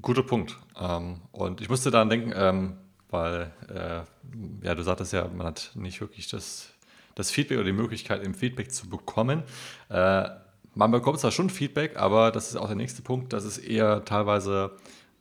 Guter 0.00 0.22
Punkt. 0.22 0.56
Ähm, 0.78 1.20
und 1.32 1.60
ich 1.60 1.68
musste 1.68 1.90
daran 1.90 2.08
denken, 2.08 2.32
ähm, 2.34 2.74
weil 3.10 3.52
äh, 3.68 4.66
ja, 4.66 4.74
du 4.74 4.82
sagtest 4.82 5.12
ja, 5.12 5.28
man 5.28 5.46
hat 5.46 5.72
nicht 5.74 6.00
wirklich 6.00 6.28
das, 6.28 6.72
das 7.14 7.30
Feedback 7.30 7.58
oder 7.58 7.66
die 7.66 7.72
Möglichkeit, 7.72 8.24
im 8.24 8.34
Feedback 8.34 8.70
zu 8.70 8.88
bekommen. 8.88 9.42
Äh, 9.88 10.28
man 10.74 10.90
bekommt 10.90 11.20
zwar 11.20 11.30
schon 11.30 11.50
Feedback, 11.50 11.96
aber 11.96 12.30
das 12.30 12.48
ist 12.48 12.56
auch 12.56 12.66
der 12.66 12.76
nächste 12.76 13.02
Punkt, 13.02 13.32
das 13.32 13.44
ist 13.44 13.58
eher 13.58 14.04
teilweise 14.04 14.76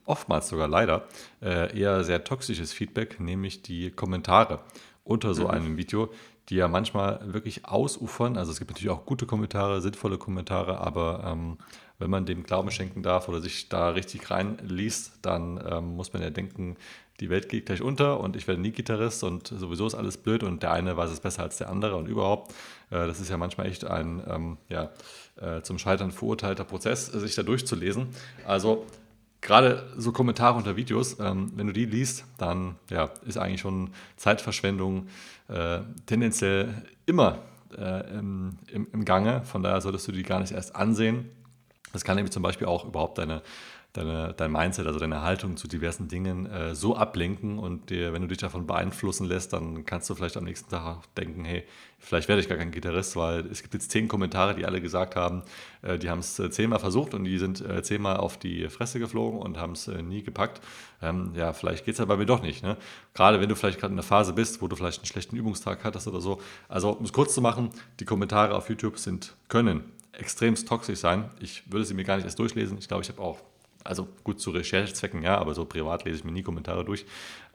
oftmals 0.06 0.48
sogar 0.48 0.68
leider 0.68 1.08
äh, 1.42 1.78
eher 1.78 2.04
sehr 2.04 2.24
toxisches 2.24 2.74
Feedback, 2.74 3.20
nämlich 3.20 3.62
die 3.62 3.92
Kommentare 3.92 4.60
unter 5.04 5.34
so 5.34 5.44
mhm. 5.44 5.50
einem 5.50 5.78
Video, 5.78 6.12
die 6.50 6.56
ja 6.56 6.68
manchmal 6.68 7.34
wirklich 7.34 7.66
ausufern. 7.66 8.38
Also 8.38 8.52
es 8.52 8.60
gibt 8.60 8.72
natürlich 8.72 8.90
auch 8.90 9.06
gute 9.06 9.26
Kommentare, 9.26 9.82
sinnvolle 9.82 10.18
Kommentare, 10.18 10.80
aber 10.80 11.24
ähm, 11.26 11.58
wenn 12.00 12.10
man 12.10 12.26
dem 12.26 12.44
Glauben 12.44 12.72
schenken 12.72 13.04
darf 13.04 13.30
oder 13.30 13.42
sich 13.42 13.70
da 13.70 13.90
richtig 13.90 14.30
reinliest, 14.32 15.20
dann 15.22 15.64
ähm, 15.70 15.96
muss 15.96 16.14
man 16.14 16.22
ja 16.22 16.30
denken, 16.30 16.76
die 17.20 17.30
Welt 17.30 17.50
geht 17.50 17.68
gleich 17.68 17.84
unter 17.84 18.20
und 18.20 18.36
ich 18.36 18.48
werde 18.48 18.60
nie 18.60 18.72
Gitarrist 18.72 19.24
und 19.24 19.48
sowieso 19.48 19.86
ist 19.86 19.94
alles 19.94 20.18
blöd 20.18 20.42
und 20.42 20.64
der 20.64 20.72
eine 20.72 20.98
weiß 20.98 21.12
es 21.12 21.20
besser 21.20 21.44
als 21.44 21.58
der 21.58 21.70
andere 21.70 21.96
und 21.96 22.08
überhaupt. 22.08 22.52
Äh, 22.90 23.06
das 23.06 23.20
ist 23.20 23.30
ja 23.30 23.38
manchmal 23.38 23.68
echt 23.68 23.86
ein 23.86 24.24
ähm, 24.28 24.58
ja, 24.70 24.90
äh, 25.40 25.62
zum 25.62 25.78
Scheitern 25.78 26.12
verurteilter 26.12 26.64
Prozess, 26.64 27.06
sich 27.06 27.36
da 27.36 27.44
durchzulesen. 27.44 28.08
Also 28.46 28.88
gerade 29.42 29.92
so 29.98 30.12
Kommentare 30.12 30.58
unter 30.58 30.76
Videos, 30.76 31.20
ähm, 31.20 31.52
wenn 31.56 31.68
du 31.68 31.74
die 31.74 31.86
liest, 31.86 32.26
dann 32.38 32.76
ja, 32.90 33.10
ist 33.26 33.38
eigentlich 33.38 33.62
schon 33.62 33.90
Zeitverschwendung 34.16 35.08
äh, 35.48 35.80
tendenziell 36.06 36.86
immer 37.06 37.40
äh, 37.78 38.18
im, 38.18 38.58
im, 38.68 38.88
im, 38.94 39.06
Gange. 39.06 39.44
Von 39.44 39.64
daher 39.64 39.82
solltest 39.82 40.08
du 40.08 40.12
die 40.12 40.24
gar 40.24 40.40
nicht 40.40 40.52
erst 40.52 40.76
ansehen. 40.76 41.30
Das 41.92 42.04
kann 42.04 42.16
nämlich 42.16 42.32
zum 42.32 42.44
Beispiel 42.44 42.68
auch 42.68 42.86
überhaupt 42.86 43.18
deine 43.18 43.42
deine, 43.94 44.34
dein 44.36 44.52
Mindset, 44.52 44.88
also 44.88 45.00
deine 45.00 45.22
Haltung 45.22 45.58
zu 45.58 45.68
diversen 45.68 46.08
Dingen 46.08 46.46
äh, 46.46 46.76
so 46.76 46.96
ablenken 46.96 47.60
und 47.60 47.90
dir, 47.90 48.14
wenn 48.14 48.22
du 48.22 48.28
dich 48.28 48.38
davon 48.38 48.66
beeinflussen 48.66 49.28
lässt, 49.28 49.54
dann 49.54 49.86
kannst 49.86 50.10
du 50.10 50.16
vielleicht 50.16 50.38
am 50.38 50.46
nächsten 50.46 50.70
Tag 50.70 50.86
auch 50.86 51.06
denken, 51.18 51.44
hey, 51.44 51.64
vielleicht 52.00 52.28
werde 52.28 52.42
ich 52.42 52.48
gar 52.48 52.58
kein 52.58 52.72
Gitarrist, 52.72 53.16
weil 53.16 53.46
es 53.48 53.62
gibt 53.62 53.74
jetzt 53.74 53.92
zehn 53.92 54.08
Kommentare, 54.08 54.56
die 54.56 54.66
alle 54.66 54.82
gesagt 54.82 55.16
haben, 55.16 55.44
äh, 55.82 55.98
die 55.98 56.10
haben 56.10 56.20
es 56.20 56.40
äh, 56.40 56.50
zehnmal 56.50 56.80
versucht 56.80 57.14
und 57.14 57.26
die 57.26 57.38
sind 57.38 57.62
äh, 57.62 57.84
zehnmal 57.84 58.18
auf 58.18 58.38
die 58.38 58.70
Fresse 58.70 59.00
geflogen 59.00 59.40
und 59.40 59.58
haben 59.58 59.74
es 59.74 59.88
äh, 59.88 60.02
nie 60.02 60.24
gepackt. 60.24 60.62
Ähm, 61.02 61.34
ja, 61.36 61.52
vielleicht 61.54 61.86
geht 61.86 61.96
es 61.96 62.00
ja 62.00 62.06
bei 62.06 62.18
mir 62.18 62.26
doch 62.26 62.42
nicht. 62.42 62.64
Ne? 62.64 62.78
Gerade 63.14 63.42
wenn 63.42 63.50
du 63.50 63.56
vielleicht 63.56 63.80
gerade 63.80 63.92
in 63.92 63.98
der 63.98 64.04
Phase 64.04 64.34
bist, 64.34 64.62
wo 64.62 64.68
du 64.68 64.76
vielleicht 64.76 65.00
einen 65.00 65.08
schlechten 65.08 65.36
Übungstag 65.36 65.84
hattest 65.84 66.08
oder 66.08 66.22
so. 66.22 66.40
Also, 66.70 66.92
um 66.92 67.06
es 67.06 67.12
kurz 67.12 67.34
zu 67.34 67.42
machen, 67.42 67.72
die 68.00 68.06
Kommentare 68.06 68.56
auf 68.56 68.70
YouTube 68.70 68.98
sind, 68.98 69.36
können 69.48 69.84
extremst 70.14 70.68
toxisch 70.68 71.00
sein. 71.00 71.30
Ich 71.40 71.72
würde 71.72 71.86
sie 71.86 71.94
mir 71.94 72.04
gar 72.04 72.16
nicht 72.16 72.26
erst 72.26 72.40
durchlesen. 72.40 72.78
Ich 72.78 72.88
glaube, 72.88 73.04
ich 73.04 73.10
habe 73.10 73.22
auch 73.22 73.40
also 73.84 74.08
gut 74.24 74.40
zu 74.40 74.52
Recherchezwecken, 74.52 75.24
ja, 75.24 75.38
aber 75.38 75.54
so 75.54 75.66
privat 75.66 76.06
lese 76.06 76.20
ich 76.20 76.24
mir 76.24 76.32
nie 76.32 76.44
Kommentare 76.44 76.86
durch. 76.86 77.06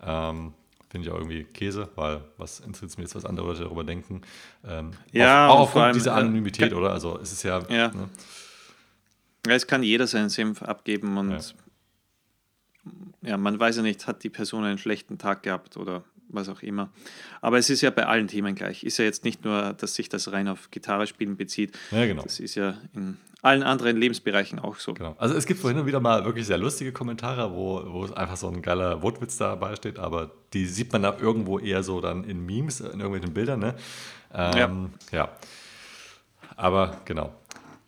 Ähm, 0.02 0.52
Finde 0.88 1.08
ich 1.08 1.12
auch 1.12 1.18
irgendwie 1.18 1.44
Käse, 1.44 1.88
weil 1.96 2.20
was 2.36 2.60
interessiert 2.60 2.90
es 2.90 2.96
mir 2.96 3.04
jetzt, 3.04 3.16
was 3.16 3.24
andere 3.24 3.48
Leute 3.48 3.64
darüber 3.64 3.82
denken. 3.82 4.22
Ähm, 4.64 4.92
ja, 5.10 5.48
auch, 5.48 5.54
auch 5.54 5.60
aufgrund 5.60 5.96
dieser 5.96 6.12
äh, 6.12 6.20
Anonymität, 6.20 6.70
kann, 6.70 6.78
oder? 6.78 6.92
Also 6.92 7.18
es 7.20 7.32
ist 7.32 7.42
ja. 7.42 7.60
Ja. 7.68 7.88
Ne? 7.88 8.08
ja, 9.46 9.54
es 9.54 9.66
kann 9.66 9.82
jeder 9.82 10.06
seinen 10.06 10.28
Senf 10.28 10.62
abgeben 10.62 11.18
und 11.18 11.30
ja. 11.30 13.30
ja, 13.30 13.36
man 13.36 13.58
weiß 13.58 13.78
ja 13.78 13.82
nicht, 13.82 14.06
hat 14.06 14.22
die 14.22 14.30
Person 14.30 14.64
einen 14.64 14.78
schlechten 14.78 15.18
Tag 15.18 15.42
gehabt 15.42 15.76
oder 15.76 16.04
was 16.28 16.48
auch 16.48 16.62
immer. 16.62 16.90
Aber 17.40 17.58
es 17.58 17.70
ist 17.70 17.80
ja 17.80 17.90
bei 17.90 18.06
allen 18.06 18.28
Themen 18.28 18.54
gleich. 18.54 18.84
Ist 18.84 18.98
ja 18.98 19.04
jetzt 19.04 19.24
nicht 19.24 19.44
nur, 19.44 19.72
dass 19.74 19.94
sich 19.94 20.08
das 20.08 20.32
rein 20.32 20.48
auf 20.48 20.70
Gitarre 20.70 21.06
spielen 21.06 21.36
bezieht. 21.36 21.76
Ja, 21.90 22.06
genau. 22.06 22.22
Das 22.22 22.40
ist 22.40 22.54
ja 22.54 22.76
in 22.94 23.16
allen 23.42 23.62
anderen 23.62 23.96
Lebensbereichen 23.96 24.58
auch 24.58 24.76
so. 24.76 24.94
Genau. 24.94 25.14
Also 25.18 25.34
es 25.34 25.46
gibt 25.46 25.60
vorhin 25.60 25.78
und 25.78 25.86
wieder 25.86 26.00
mal 26.00 26.24
wirklich 26.24 26.46
sehr 26.46 26.58
lustige 26.58 26.92
Kommentare, 26.92 27.52
wo, 27.54 27.82
wo 27.86 28.12
einfach 28.14 28.36
so 28.36 28.48
ein 28.48 28.60
geiler 28.60 29.02
Wortwitz 29.02 29.36
dabei 29.36 29.76
steht, 29.76 29.98
aber 29.98 30.32
die 30.52 30.66
sieht 30.66 30.92
man 30.92 31.02
da 31.02 31.16
irgendwo 31.18 31.58
eher 31.58 31.82
so 31.82 32.00
dann 32.00 32.24
in 32.24 32.44
Memes, 32.44 32.80
in 32.80 33.00
irgendwelchen 33.00 33.32
Bildern. 33.32 33.60
Ne? 33.60 33.74
Ähm, 34.34 34.90
ja. 35.12 35.18
ja. 35.18 35.28
Aber 36.56 37.00
genau. 37.04 37.32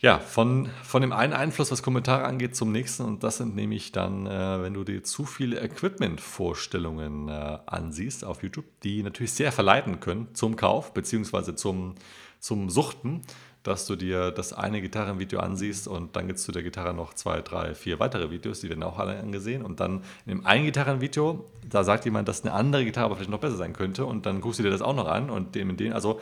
Ja, 0.01 0.21
von, 0.21 0.69
von 0.85 1.03
dem 1.03 1.13
einen 1.13 1.33
Einfluss, 1.33 1.73
was 1.73 1.83
Kommentare 1.83 2.25
angeht, 2.25 2.55
zum 2.55 2.71
nächsten. 2.71 3.03
Und 3.05 3.25
das 3.25 3.39
sind 3.39 3.57
nämlich 3.57 3.91
dann, 3.91 4.27
äh, 4.27 4.63
wenn 4.63 4.75
du 4.75 4.85
dir 4.85 5.03
zu 5.03 5.25
viele 5.25 5.61
Equipment-Vorstellungen 5.61 7.29
äh, 7.29 7.59
ansiehst 7.67 8.25
auf 8.25 8.45
YouTube, 8.45 8.65
die 8.85 9.03
natürlich 9.03 9.33
sehr 9.33 9.51
verleiten 9.51 9.99
können 9.99 10.29
zum 10.35 10.55
Kauf 10.55 10.95
beziehungsweise 10.95 11.57
zum, 11.57 11.97
zum 12.39 12.71
Suchten, 12.71 13.23
dass 13.65 13.87
du 13.87 13.97
dir 13.97 14.31
das 14.31 14.53
eine 14.53 14.81
Gitarrenvideo 14.81 15.41
ansiehst 15.41 15.89
und 15.89 16.15
dann 16.15 16.29
gibt 16.29 16.39
es 16.39 16.45
zu 16.45 16.53
der 16.53 16.63
Gitarre 16.63 16.95
noch 16.95 17.13
zwei, 17.15 17.43
drei, 17.43 17.75
vier 17.75 17.99
weitere 17.99 18.31
Videos, 18.31 18.61
die 18.61 18.69
werden 18.69 18.85
auch 18.85 19.01
alle 19.01 19.19
angesehen. 19.19 19.65
Und 19.65 19.81
dann 19.81 20.05
in 20.27 20.31
dem 20.31 20.47
einen 20.47 20.65
Gitarrenvideo, 20.65 21.45
da 21.69 21.83
sagt 21.83 22.05
jemand, 22.05 22.29
dass 22.29 22.45
eine 22.45 22.53
andere 22.55 22.85
Gitarre 22.85 23.07
aber 23.07 23.17
vielleicht 23.17 23.33
noch 23.33 23.41
besser 23.41 23.57
sein 23.57 23.73
könnte. 23.73 24.07
Und 24.07 24.27
dann 24.27 24.41
guckst 24.43 24.61
du 24.61 24.63
dir 24.63 24.71
das 24.71 24.81
auch 24.81 24.95
noch 24.95 25.09
an 25.09 25.29
und 25.29 25.57
dem 25.57 25.71
in 25.71 25.77
den, 25.77 25.93
also 25.93 26.21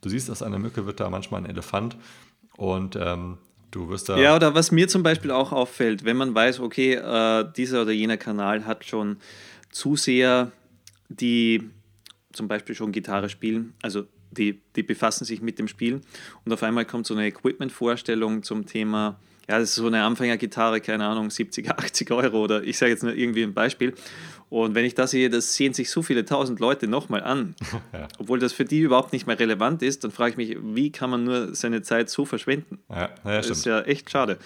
du 0.00 0.08
siehst, 0.08 0.30
aus 0.30 0.42
einer 0.42 0.58
Mücke 0.58 0.86
wird 0.86 1.00
da 1.00 1.10
manchmal 1.10 1.42
ein 1.42 1.50
Elefant. 1.50 1.98
Und 2.56 2.96
ähm, 2.96 3.38
du 3.70 3.88
wirst 3.88 4.08
da. 4.08 4.18
Ja, 4.18 4.36
oder 4.36 4.54
was 4.54 4.72
mir 4.72 4.88
zum 4.88 5.02
Beispiel 5.02 5.30
auch 5.30 5.52
auffällt, 5.52 6.04
wenn 6.04 6.16
man 6.16 6.34
weiß, 6.34 6.60
okay, 6.60 6.94
äh, 6.94 7.44
dieser 7.56 7.82
oder 7.82 7.92
jener 7.92 8.16
Kanal 8.16 8.66
hat 8.66 8.84
schon 8.84 9.16
Zuseher, 9.70 10.52
die 11.08 11.70
zum 12.32 12.48
Beispiel 12.48 12.74
schon 12.74 12.92
Gitarre 12.92 13.28
spielen, 13.28 13.74
also 13.82 14.04
die, 14.30 14.60
die 14.76 14.82
befassen 14.82 15.24
sich 15.24 15.42
mit 15.42 15.58
dem 15.58 15.68
Spiel 15.68 16.00
und 16.44 16.52
auf 16.52 16.62
einmal 16.62 16.84
kommt 16.84 17.06
so 17.06 17.14
eine 17.14 17.26
Equipment-Vorstellung 17.26 18.42
zum 18.42 18.66
Thema 18.66 19.18
ja, 19.50 19.58
das 19.58 19.70
ist 19.70 19.74
so 19.74 19.88
eine 19.88 20.04
Anfängergitarre, 20.04 20.80
keine 20.80 21.04
Ahnung, 21.06 21.28
70, 21.28 21.70
80 21.70 22.12
Euro 22.12 22.44
oder 22.44 22.62
ich 22.62 22.78
sage 22.78 22.92
jetzt 22.92 23.02
nur 23.02 23.12
irgendwie 23.12 23.42
ein 23.42 23.52
Beispiel. 23.52 23.94
Und 24.48 24.76
wenn 24.76 24.84
ich 24.84 24.94
das 24.94 25.10
sehe, 25.10 25.28
das 25.28 25.54
sehen 25.54 25.74
sich 25.74 25.90
so 25.90 26.02
viele 26.02 26.24
tausend 26.24 26.60
Leute 26.60 26.86
nochmal 26.86 27.24
an, 27.24 27.56
ja. 27.92 28.06
obwohl 28.20 28.38
das 28.38 28.52
für 28.52 28.64
die 28.64 28.78
überhaupt 28.78 29.12
nicht 29.12 29.26
mehr 29.26 29.40
relevant 29.40 29.82
ist, 29.82 30.04
dann 30.04 30.12
frage 30.12 30.30
ich 30.30 30.36
mich, 30.36 30.56
wie 30.62 30.92
kann 30.92 31.10
man 31.10 31.24
nur 31.24 31.52
seine 31.56 31.82
Zeit 31.82 32.10
so 32.10 32.24
verschwenden? 32.24 32.78
Ja, 32.88 32.96
ja, 32.96 33.08
das 33.24 33.50
ist 33.50 33.66
ja 33.66 33.80
echt 33.80 34.08
schade. 34.08 34.38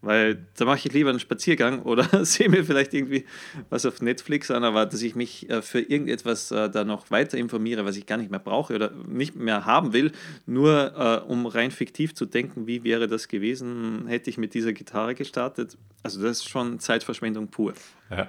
Weil 0.00 0.46
da 0.56 0.64
mache 0.64 0.78
ich 0.78 0.92
lieber 0.92 1.10
einen 1.10 1.18
Spaziergang 1.18 1.82
oder 1.82 2.04
sehe 2.24 2.48
mir 2.48 2.64
vielleicht 2.64 2.94
irgendwie 2.94 3.24
was 3.68 3.84
auf 3.84 4.00
Netflix 4.00 4.50
an, 4.50 4.62
aber 4.62 4.86
dass 4.86 5.02
ich 5.02 5.16
mich 5.16 5.50
äh, 5.50 5.60
für 5.60 5.80
irgendetwas 5.80 6.52
äh, 6.52 6.70
da 6.70 6.84
noch 6.84 7.10
weiter 7.10 7.36
informiere, 7.36 7.84
was 7.84 7.96
ich 7.96 8.06
gar 8.06 8.16
nicht 8.16 8.30
mehr 8.30 8.38
brauche 8.38 8.74
oder 8.74 8.92
nicht 9.08 9.34
mehr 9.34 9.66
haben 9.66 9.92
will, 9.92 10.12
nur 10.46 10.94
äh, 10.96 11.28
um 11.28 11.46
rein 11.46 11.72
fiktiv 11.72 12.14
zu 12.14 12.26
denken, 12.26 12.68
wie 12.68 12.84
wäre 12.84 13.08
das 13.08 13.26
gewesen, 13.26 14.06
hätte 14.06 14.30
ich 14.30 14.38
mit 14.38 14.54
dieser 14.54 14.72
Gitarre 14.72 15.16
gestartet. 15.16 15.76
Also 16.04 16.22
das 16.22 16.38
ist 16.38 16.48
schon 16.48 16.78
Zeitverschwendung 16.78 17.48
pur. 17.48 17.74
Ja, 18.10 18.28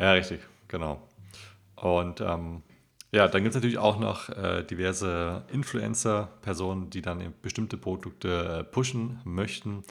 ja 0.00 0.12
richtig, 0.12 0.40
genau. 0.66 1.00
Und 1.76 2.20
ähm, 2.20 2.62
ja, 3.12 3.28
dann 3.28 3.42
gibt 3.42 3.50
es 3.50 3.56
natürlich 3.56 3.78
auch 3.78 3.98
noch 3.98 4.28
äh, 4.30 4.64
diverse 4.64 5.44
Influencer-Personen, 5.52 6.90
die 6.90 7.02
dann 7.02 7.34
bestimmte 7.40 7.76
Produkte 7.76 8.60
äh, 8.60 8.64
pushen 8.64 9.20
möchten 9.24 9.84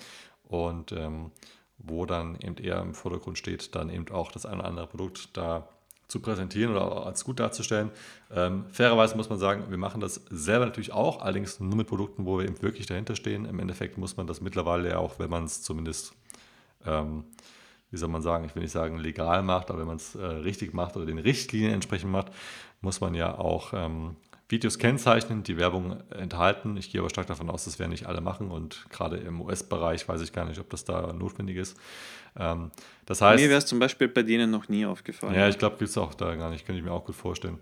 und 0.49 0.91
ähm, 0.91 1.31
wo 1.77 2.05
dann 2.05 2.35
eben 2.41 2.57
eher 2.57 2.81
im 2.81 2.93
Vordergrund 2.93 3.37
steht, 3.37 3.73
dann 3.75 3.89
eben 3.89 4.09
auch 4.11 4.31
das 4.31 4.45
eine 4.45 4.57
oder 4.57 4.67
andere 4.67 4.87
Produkt 4.87 5.37
da 5.37 5.69
zu 6.09 6.19
präsentieren 6.19 6.71
oder 6.75 7.05
als 7.05 7.23
gut 7.23 7.39
darzustellen. 7.39 7.91
Ähm, 8.31 8.65
fairerweise 8.71 9.15
muss 9.15 9.29
man 9.29 9.37
sagen, 9.37 9.65
wir 9.69 9.77
machen 9.77 10.01
das 10.01 10.15
selber 10.31 10.65
natürlich 10.65 10.91
auch, 10.91 11.21
allerdings 11.21 11.59
nur 11.59 11.75
mit 11.75 11.87
Produkten, 11.87 12.25
wo 12.25 12.39
wir 12.39 12.45
eben 12.45 12.61
wirklich 12.61 12.87
dahinter 12.87 13.15
stehen. 13.15 13.45
Im 13.45 13.59
Endeffekt 13.59 13.97
muss 13.97 14.17
man 14.17 14.25
das 14.25 14.41
mittlerweile 14.41 14.89
ja 14.89 14.97
auch, 14.97 15.19
wenn 15.19 15.29
man 15.29 15.45
es 15.45 15.61
zumindest, 15.61 16.13
ähm, 16.83 17.25
wie 17.91 17.97
soll 17.97 18.09
man 18.09 18.23
sagen, 18.23 18.43
ich 18.43 18.55
will 18.55 18.63
nicht 18.63 18.71
sagen 18.71 18.97
legal 18.97 19.43
macht, 19.43 19.69
aber 19.69 19.79
wenn 19.79 19.87
man 19.87 19.97
es 19.97 20.15
äh, 20.15 20.25
richtig 20.25 20.73
macht 20.73 20.97
oder 20.97 21.05
den 21.05 21.19
Richtlinien 21.19 21.73
entsprechend 21.73 22.11
macht, 22.11 22.31
muss 22.81 23.01
man 23.01 23.13
ja 23.13 23.37
auch 23.37 23.73
ähm, 23.73 24.15
Videos 24.49 24.79
kennzeichnen, 24.79 25.43
die 25.43 25.57
Werbung 25.57 26.01
enthalten. 26.09 26.75
Ich 26.75 26.91
gehe 26.91 27.01
aber 27.01 27.09
stark 27.09 27.27
davon 27.27 27.49
aus, 27.49 27.65
das 27.65 27.77
werden 27.77 27.91
nicht 27.91 28.07
alle 28.07 28.19
machen 28.19 28.49
und 28.49 28.85
gerade 28.89 29.17
im 29.17 29.41
US-Bereich 29.41 30.07
weiß 30.09 30.21
ich 30.21 30.33
gar 30.33 30.45
nicht, 30.45 30.59
ob 30.59 30.69
das 30.71 30.83
da 30.83 31.13
notwendig 31.13 31.57
ist. 31.57 31.77
Ähm, 32.35 32.71
das 33.05 33.21
heißt, 33.21 33.41
mir 33.41 33.49
wäre 33.49 33.59
es 33.59 33.67
zum 33.67 33.79
Beispiel 33.79 34.07
bei 34.07 34.23
denen 34.23 34.49
noch 34.49 34.67
nie 34.67 34.85
aufgefallen. 34.85 35.35
Ja, 35.35 35.47
ich 35.47 35.57
glaube, 35.59 35.77
gibt 35.77 35.89
es 35.89 35.97
auch 35.97 36.15
da 36.15 36.35
gar 36.35 36.49
nicht, 36.49 36.65
könnte 36.65 36.79
ich 36.79 36.85
mir 36.85 36.91
auch 36.91 37.05
gut 37.05 37.15
vorstellen. 37.15 37.59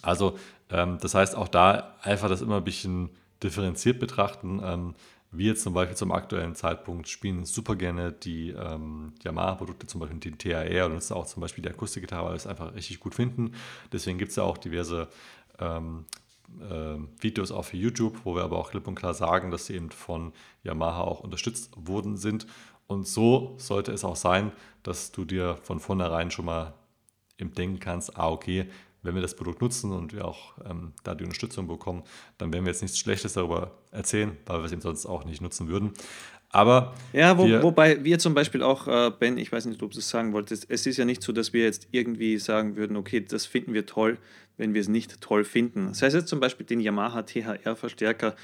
Also, 0.00 0.38
ähm, 0.70 0.98
das 1.00 1.14
heißt 1.14 1.34
auch 1.34 1.48
da 1.48 1.96
einfach 2.02 2.28
das 2.28 2.40
immer 2.40 2.58
ein 2.58 2.64
bisschen 2.64 3.10
differenziert 3.42 3.98
betrachten. 3.98 4.60
Ähm, 4.62 4.94
wir 5.32 5.46
jetzt 5.46 5.62
zum 5.62 5.74
Beispiel 5.74 5.96
zum 5.96 6.10
aktuellen 6.10 6.56
Zeitpunkt 6.56 7.08
spielen 7.08 7.44
super 7.44 7.76
gerne 7.76 8.12
die 8.12 8.50
ähm, 8.50 9.12
Yamaha-Produkte, 9.22 9.86
zum 9.86 10.00
Beispiel 10.00 10.18
die 10.18 10.32
TAR 10.32 10.86
und 10.86 10.94
nutzen 10.94 11.14
auch 11.14 11.26
zum 11.26 11.40
Beispiel 11.40 11.62
die 11.62 11.70
Akustikgitarre, 11.70 12.24
weil 12.24 12.32
wir 12.32 12.36
es 12.36 12.48
einfach 12.48 12.74
richtig 12.74 12.98
gut 12.98 13.14
finden. 13.14 13.52
Deswegen 13.92 14.18
gibt 14.18 14.30
es 14.30 14.36
ja 14.36 14.42
auch 14.42 14.58
diverse 14.58 15.08
ähm, 15.60 16.06
äh, 16.60 16.96
Videos 17.20 17.52
auf 17.52 17.72
YouTube, 17.74 18.20
wo 18.24 18.34
wir 18.34 18.42
aber 18.42 18.58
auch 18.58 18.70
klipp 18.70 18.86
und 18.88 18.94
klar 18.94 19.14
sagen, 19.14 19.50
dass 19.50 19.66
sie 19.66 19.74
eben 19.74 19.90
von 19.90 20.32
Yamaha 20.64 21.02
auch 21.02 21.20
unterstützt 21.20 21.70
worden 21.76 22.16
sind. 22.16 22.46
Und 22.86 23.06
so 23.06 23.54
sollte 23.58 23.92
es 23.92 24.04
auch 24.04 24.16
sein, 24.16 24.52
dass 24.82 25.12
du 25.12 25.24
dir 25.24 25.58
von 25.62 25.78
vornherein 25.78 26.30
schon 26.30 26.46
mal 26.46 26.74
im 27.36 27.54
Denken 27.54 27.78
kannst, 27.78 28.16
ah 28.16 28.28
okay, 28.28 28.68
wenn 29.02 29.14
wir 29.14 29.22
das 29.22 29.36
Produkt 29.36 29.62
nutzen 29.62 29.92
und 29.92 30.12
wir 30.12 30.26
auch 30.26 30.54
ähm, 30.64 30.92
da 31.04 31.14
die 31.14 31.24
Unterstützung 31.24 31.66
bekommen, 31.66 32.02
dann 32.36 32.52
werden 32.52 32.64
wir 32.64 32.72
jetzt 32.72 32.82
nichts 32.82 32.98
Schlechtes 32.98 33.32
darüber 33.32 33.70
erzählen, 33.92 34.36
weil 34.46 34.58
wir 34.58 34.64
es 34.64 34.72
eben 34.72 34.82
sonst 34.82 35.06
auch 35.06 35.24
nicht 35.24 35.40
nutzen 35.40 35.68
würden. 35.68 35.92
Aber 36.52 36.94
ja, 37.12 37.38
wo, 37.38 37.46
wir, 37.46 37.62
wobei 37.62 38.02
wir 38.02 38.18
zum 38.18 38.34
Beispiel 38.34 38.62
auch, 38.62 38.88
äh, 38.88 39.10
Ben, 39.16 39.38
ich 39.38 39.52
weiß 39.52 39.66
nicht, 39.66 39.82
ob 39.82 39.92
du 39.92 39.98
es 39.98 40.08
sagen 40.08 40.32
wolltest, 40.32 40.66
es 40.68 40.84
ist 40.84 40.96
ja 40.96 41.04
nicht 41.04 41.22
so, 41.22 41.32
dass 41.32 41.52
wir 41.52 41.62
jetzt 41.62 41.88
irgendwie 41.92 42.38
sagen 42.38 42.76
würden, 42.76 42.96
okay, 42.96 43.20
das 43.20 43.46
finden 43.46 43.72
wir 43.72 43.86
toll, 43.86 44.18
wenn 44.56 44.74
wir 44.74 44.80
es 44.80 44.88
nicht 44.88 45.20
toll 45.20 45.44
finden. 45.44 45.86
Das 45.88 46.02
heißt 46.02 46.14
jetzt 46.14 46.28
zum 46.28 46.40
Beispiel 46.40 46.66
den 46.66 46.80
Yamaha 46.80 47.22
THR-Verstärker, 47.22 48.34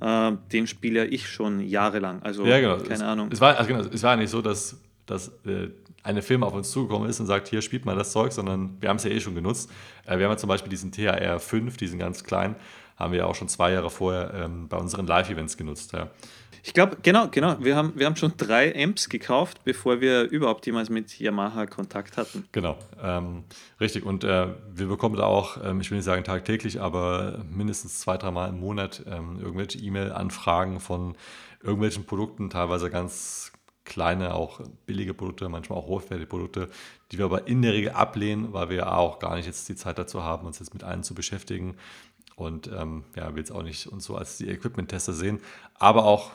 äh, 0.00 0.32
den 0.52 0.68
spiele 0.68 1.06
ich 1.06 1.28
schon 1.28 1.60
jahrelang. 1.60 2.22
Also 2.22 2.46
ja, 2.46 2.60
genau. 2.60 2.78
keine 2.78 2.94
es, 2.94 3.02
Ahnung. 3.02 3.28
Es 3.32 3.40
war, 3.40 3.58
also 3.58 3.68
genau, 3.68 3.88
es 3.92 4.02
war 4.02 4.16
nicht 4.16 4.30
so, 4.30 4.40
dass, 4.40 4.80
dass 5.04 5.28
äh, 5.44 5.68
eine 6.04 6.22
Firma 6.22 6.46
auf 6.46 6.54
uns 6.54 6.70
zugekommen 6.70 7.10
ist 7.10 7.18
und 7.18 7.26
sagt, 7.26 7.48
hier 7.48 7.62
spielt 7.62 7.84
mal 7.84 7.96
das 7.96 8.12
Zeug, 8.12 8.32
sondern 8.32 8.76
wir 8.80 8.88
haben 8.88 8.96
es 8.96 9.04
ja 9.04 9.10
eh 9.10 9.18
schon 9.18 9.34
genutzt. 9.34 9.70
Äh, 10.04 10.18
wir 10.18 10.26
haben 10.26 10.32
ja 10.32 10.36
zum 10.36 10.48
Beispiel 10.48 10.70
diesen 10.70 10.92
THR 10.92 11.40
5, 11.40 11.76
diesen 11.76 11.98
ganz 11.98 12.22
kleinen, 12.22 12.54
haben 12.96 13.12
wir 13.12 13.20
ja 13.20 13.26
auch 13.26 13.34
schon 13.34 13.48
zwei 13.48 13.72
Jahre 13.72 13.90
vorher 13.90 14.32
ähm, 14.34 14.68
bei 14.68 14.76
unseren 14.76 15.06
Live-Events 15.06 15.56
genutzt. 15.56 15.92
Ja. 15.92 16.10
Ich 16.66 16.74
glaube, 16.74 16.96
genau, 17.00 17.28
genau. 17.28 17.56
Wir 17.60 17.76
haben, 17.76 17.92
wir 17.94 18.06
haben 18.06 18.16
schon 18.16 18.32
drei 18.36 18.74
Amps 18.74 19.08
gekauft, 19.08 19.60
bevor 19.62 20.00
wir 20.00 20.24
überhaupt 20.24 20.66
jemals 20.66 20.90
mit 20.90 21.16
Yamaha 21.16 21.66
Kontakt 21.66 22.16
hatten. 22.16 22.48
Genau, 22.50 22.76
ähm, 23.00 23.44
richtig. 23.78 24.04
Und 24.04 24.24
äh, 24.24 24.48
wir 24.74 24.88
bekommen 24.88 25.16
da 25.16 25.24
auch, 25.24 25.58
ähm, 25.62 25.80
ich 25.80 25.90
will 25.92 25.98
nicht 25.98 26.04
sagen 26.04 26.24
tagtäglich, 26.24 26.80
aber 26.80 27.44
mindestens 27.48 28.00
zwei, 28.00 28.16
dreimal 28.16 28.48
im 28.48 28.58
Monat 28.58 29.04
ähm, 29.06 29.38
irgendwelche 29.40 29.78
E-Mail-Anfragen 29.78 30.80
von 30.80 31.14
irgendwelchen 31.62 32.04
Produkten, 32.04 32.50
teilweise 32.50 32.90
ganz 32.90 33.52
kleine, 33.84 34.34
auch 34.34 34.60
billige 34.86 35.14
Produkte, 35.14 35.48
manchmal 35.48 35.78
auch 35.78 35.86
hochwertige 35.86 36.26
Produkte, 36.26 36.68
die 37.12 37.18
wir 37.18 37.26
aber 37.26 37.46
in 37.46 37.62
der 37.62 37.72
Regel 37.72 37.92
ablehnen, 37.92 38.52
weil 38.52 38.68
wir 38.68 38.92
auch 38.92 39.20
gar 39.20 39.36
nicht 39.36 39.46
jetzt 39.46 39.68
die 39.68 39.76
Zeit 39.76 39.98
dazu 39.98 40.24
haben, 40.24 40.46
uns 40.46 40.58
jetzt 40.58 40.74
mit 40.74 40.82
allen 40.82 41.04
zu 41.04 41.14
beschäftigen. 41.14 41.76
Und 42.36 42.68
ähm, 42.68 43.04
ja, 43.16 43.34
wir 43.34 43.38
jetzt 43.38 43.50
auch 43.50 43.62
nicht 43.62 43.86
uns 43.86 44.04
so 44.04 44.14
als 44.14 44.36
die 44.36 44.48
Equipment-Tester 44.48 45.14
sehen, 45.14 45.40
aber 45.74 46.04
auch 46.04 46.32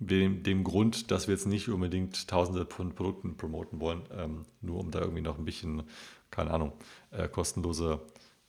dem, 0.00 0.42
dem 0.42 0.64
Grund, 0.64 1.10
dass 1.10 1.28
wir 1.28 1.34
jetzt 1.34 1.46
nicht 1.46 1.68
unbedingt 1.68 2.28
tausende 2.28 2.66
von 2.66 2.94
Produkten 2.94 3.36
promoten 3.36 3.80
wollen, 3.80 4.02
ähm, 4.16 4.44
nur 4.60 4.80
um 4.80 4.90
da 4.90 5.00
irgendwie 5.00 5.22
noch 5.22 5.38
ein 5.38 5.44
bisschen, 5.44 5.84
keine 6.30 6.50
Ahnung, 6.50 6.72
äh, 7.12 7.28
kostenlose 7.28 8.00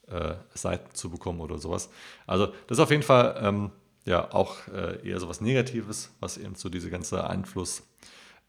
äh, 0.07 0.33
Seiten 0.53 0.93
zu 0.95 1.09
bekommen 1.09 1.41
oder 1.41 1.59
sowas. 1.59 1.89
Also 2.25 2.47
das 2.67 2.77
ist 2.77 2.83
auf 2.83 2.91
jeden 2.91 3.03
Fall 3.03 3.39
ähm, 3.41 3.71
ja 4.05 4.33
auch 4.33 4.67
äh, 4.67 5.07
eher 5.07 5.19
sowas 5.19 5.41
Negatives, 5.41 6.11
was 6.19 6.37
eben 6.37 6.55
so 6.55 6.69
diese 6.69 6.89
ganze 6.89 7.29
Einfluss 7.29 7.83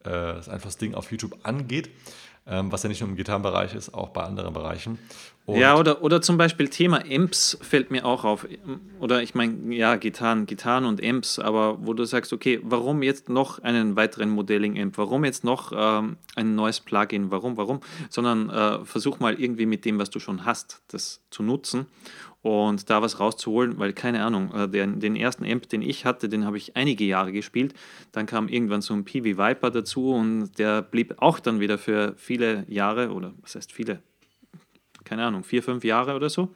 äh, 0.03 0.09
das 0.09 0.49
Einflussding 0.49 0.95
auf 0.95 1.11
YouTube 1.11 1.37
angeht, 1.43 1.89
ähm, 2.47 2.71
was 2.71 2.83
ja 2.83 2.89
nicht 2.89 3.01
nur 3.01 3.09
im 3.09 3.15
Gitarrenbereich 3.15 3.75
ist, 3.75 3.93
auch 3.93 4.09
bei 4.09 4.23
anderen 4.23 4.53
Bereichen. 4.53 4.99
Und 5.47 5.59
ja, 5.59 5.77
oder, 5.77 6.03
oder 6.03 6.21
zum 6.21 6.37
Beispiel 6.37 6.67
Thema 6.67 7.01
Amps 7.09 7.57
fällt 7.61 7.89
mir 7.89 8.05
auch 8.05 8.25
auf. 8.25 8.45
Oder 8.99 9.23
ich 9.23 9.33
meine, 9.33 9.73
ja, 9.73 9.95
Gitarren, 9.95 10.45
Gitarren 10.45 10.83
und 10.83 11.01
Amps, 11.01 11.39
aber 11.39 11.77
wo 11.87 11.93
du 11.93 12.03
sagst, 12.03 12.33
okay, 12.33 12.59
warum 12.63 13.01
jetzt 13.01 13.29
noch 13.29 13.59
einen 13.59 13.95
weiteren 13.95 14.29
Modelling-Amp? 14.29 14.97
Warum 14.97 15.23
jetzt 15.23 15.45
noch 15.45 15.71
ähm, 15.73 16.17
ein 16.35 16.55
neues 16.55 16.81
Plugin? 16.81 17.31
Warum, 17.31 17.55
warum? 17.55 17.79
Sondern 18.09 18.49
äh, 18.49 18.83
versuch 18.83 19.21
mal 19.21 19.39
irgendwie 19.39 19.65
mit 19.65 19.85
dem, 19.85 19.99
was 19.99 20.09
du 20.09 20.19
schon 20.19 20.43
hast, 20.43 20.81
das 20.89 21.21
zu 21.29 21.43
nutzen 21.43 21.85
und 22.41 22.89
da 22.89 23.01
was 23.01 23.21
rauszuholen, 23.21 23.79
weil 23.79 23.93
keine 23.93 24.25
Ahnung, 24.25 24.53
äh, 24.53 24.67
den, 24.67 24.99
den 24.99 25.15
ersten 25.15 25.49
Amp, 25.49 25.69
den 25.69 25.81
ich 25.81 26.03
hatte, 26.03 26.27
den 26.27 26.43
habe 26.43 26.57
ich 26.57 26.75
einige 26.75 27.05
Jahre 27.05 27.31
gespielt. 27.31 27.73
Dann 28.11 28.25
kam 28.25 28.49
irgendwann 28.49 28.81
so 28.81 28.93
ein 28.93 29.05
PV 29.05 29.37
Viper 29.37 29.71
dazu 29.71 30.11
und 30.11 30.59
der 30.59 30.81
blieb 30.81 31.15
auch 31.19 31.39
dann 31.39 31.61
wieder 31.61 31.77
für 31.77 32.15
viele 32.17 32.65
Jahre 32.67 33.13
oder 33.13 33.33
was 33.41 33.55
heißt 33.55 33.71
viele, 33.71 34.01
keine 35.07 35.25
Ahnung, 35.25 35.43
vier, 35.43 35.63
fünf 35.63 35.83
Jahre 35.83 36.15
oder 36.15 36.29
so, 36.29 36.53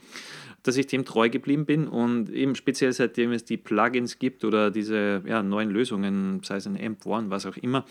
dass 0.63 0.77
ich 0.77 0.87
dem 0.87 1.05
treu 1.05 1.29
geblieben 1.29 1.65
bin 1.65 1.87
und 1.87 2.29
eben 2.29 2.55
speziell 2.55 2.93
seitdem 2.93 3.31
es 3.31 3.43
die 3.45 3.57
Plugins 3.57 4.19
gibt 4.19 4.43
oder 4.43 4.69
diese 4.69 5.23
ja, 5.25 5.41
neuen 5.41 5.71
Lösungen, 5.71 6.41
sei 6.43 6.57
es 6.57 6.67
ein 6.67 6.79
Amp 6.79 7.05
One, 7.05 7.29
was 7.29 7.45
auch 7.45 7.57
immer, 7.57 7.85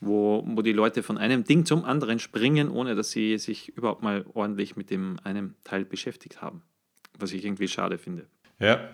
wo, 0.00 0.42
wo 0.46 0.62
die 0.62 0.72
Leute 0.72 1.02
von 1.02 1.18
einem 1.18 1.44
Ding 1.44 1.66
zum 1.66 1.84
anderen 1.84 2.18
springen, 2.18 2.70
ohne 2.70 2.94
dass 2.94 3.10
sie 3.10 3.36
sich 3.38 3.76
überhaupt 3.76 4.02
mal 4.02 4.24
ordentlich 4.32 4.76
mit 4.76 4.90
dem 4.90 5.16
einem 5.24 5.54
Teil 5.64 5.84
beschäftigt 5.84 6.40
haben 6.40 6.62
was 7.18 7.32
ich 7.32 7.44
irgendwie 7.44 7.68
schade 7.68 7.98
finde. 7.98 8.26
Ja. 8.58 8.88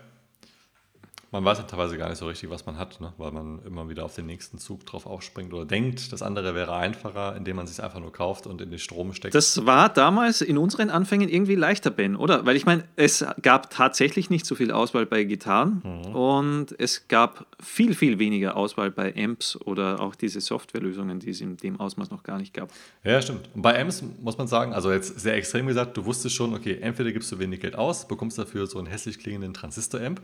Man 1.32 1.44
weiß 1.44 1.58
ja 1.58 1.64
teilweise 1.64 1.96
gar 1.96 2.08
nicht 2.08 2.18
so 2.18 2.26
richtig, 2.26 2.50
was 2.50 2.66
man 2.66 2.76
hat, 2.76 3.00
ne? 3.00 3.12
weil 3.16 3.30
man 3.30 3.60
immer 3.64 3.88
wieder 3.88 4.04
auf 4.04 4.16
den 4.16 4.26
nächsten 4.26 4.58
Zug 4.58 4.84
drauf 4.84 5.06
aufspringt 5.06 5.52
oder 5.52 5.64
denkt, 5.64 6.12
das 6.12 6.22
andere 6.22 6.56
wäre 6.56 6.74
einfacher, 6.74 7.36
indem 7.36 7.56
man 7.56 7.66
es 7.66 7.76
sich 7.76 7.84
einfach 7.84 8.00
nur 8.00 8.12
kauft 8.12 8.48
und 8.48 8.60
in 8.60 8.70
den 8.70 8.80
Strom 8.80 9.14
steckt. 9.14 9.34
Das 9.34 9.64
war 9.64 9.88
damals 9.88 10.40
in 10.40 10.58
unseren 10.58 10.90
Anfängen 10.90 11.28
irgendwie 11.28 11.54
leichter, 11.54 11.90
Ben, 11.90 12.16
oder? 12.16 12.46
Weil 12.46 12.56
ich 12.56 12.66
meine, 12.66 12.82
es 12.96 13.24
gab 13.42 13.70
tatsächlich 13.70 14.28
nicht 14.28 14.44
so 14.44 14.56
viel 14.56 14.72
Auswahl 14.72 15.06
bei 15.06 15.22
Gitarren 15.22 15.82
mhm. 15.84 16.14
und 16.16 16.74
es 16.80 17.06
gab 17.06 17.46
viel, 17.62 17.94
viel 17.94 18.18
weniger 18.18 18.56
Auswahl 18.56 18.90
bei 18.90 19.14
Amps 19.16 19.56
oder 19.56 20.00
auch 20.00 20.16
diese 20.16 20.40
Softwarelösungen, 20.40 21.20
die 21.20 21.30
es 21.30 21.40
in 21.40 21.56
dem 21.58 21.78
Ausmaß 21.78 22.10
noch 22.10 22.24
gar 22.24 22.38
nicht 22.38 22.54
gab. 22.54 22.72
Ja, 23.04 23.22
stimmt. 23.22 23.48
Und 23.54 23.62
bei 23.62 23.80
Amps 23.80 24.02
muss 24.20 24.36
man 24.36 24.48
sagen, 24.48 24.72
also 24.72 24.90
jetzt 24.90 25.20
sehr 25.20 25.34
extrem 25.34 25.68
gesagt, 25.68 25.96
du 25.96 26.04
wusstest 26.04 26.34
schon, 26.34 26.54
okay, 26.54 26.78
entweder 26.80 27.12
gibst 27.12 27.30
du 27.30 27.38
wenig 27.38 27.60
Geld 27.60 27.76
aus, 27.76 28.08
bekommst 28.08 28.36
dafür 28.36 28.66
so 28.66 28.78
einen 28.78 28.88
hässlich 28.88 29.20
klingenden 29.20 29.54
Transistor-Amp 29.54 30.20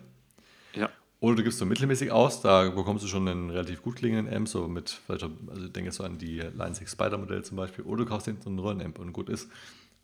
ja. 0.76 0.90
Oder 1.18 1.36
du 1.36 1.44
gibst 1.44 1.58
so 1.58 1.64
mittelmäßig 1.64 2.10
aus, 2.10 2.42
da 2.42 2.68
bekommst 2.68 3.02
du 3.02 3.08
schon 3.08 3.26
einen 3.26 3.50
relativ 3.50 3.82
gut 3.82 3.96
klingenden 3.96 4.32
Amp, 4.32 4.48
so 4.48 4.68
mit, 4.68 4.90
vielleicht, 4.90 5.24
also 5.48 5.64
ich 5.64 5.72
denke 5.72 5.90
so 5.90 6.04
an 6.04 6.18
die 6.18 6.40
Line 6.40 6.74
6 6.74 6.92
Spider 6.92 7.16
Modell 7.16 7.42
zum 7.42 7.56
Beispiel, 7.56 7.84
oder 7.84 8.04
du 8.04 8.10
kaufst 8.10 8.26
den 8.26 8.40
so 8.40 8.50
einen 8.50 8.58
Röhrenamp 8.58 8.98
und 8.98 9.12
gut 9.12 9.30
ist. 9.30 9.50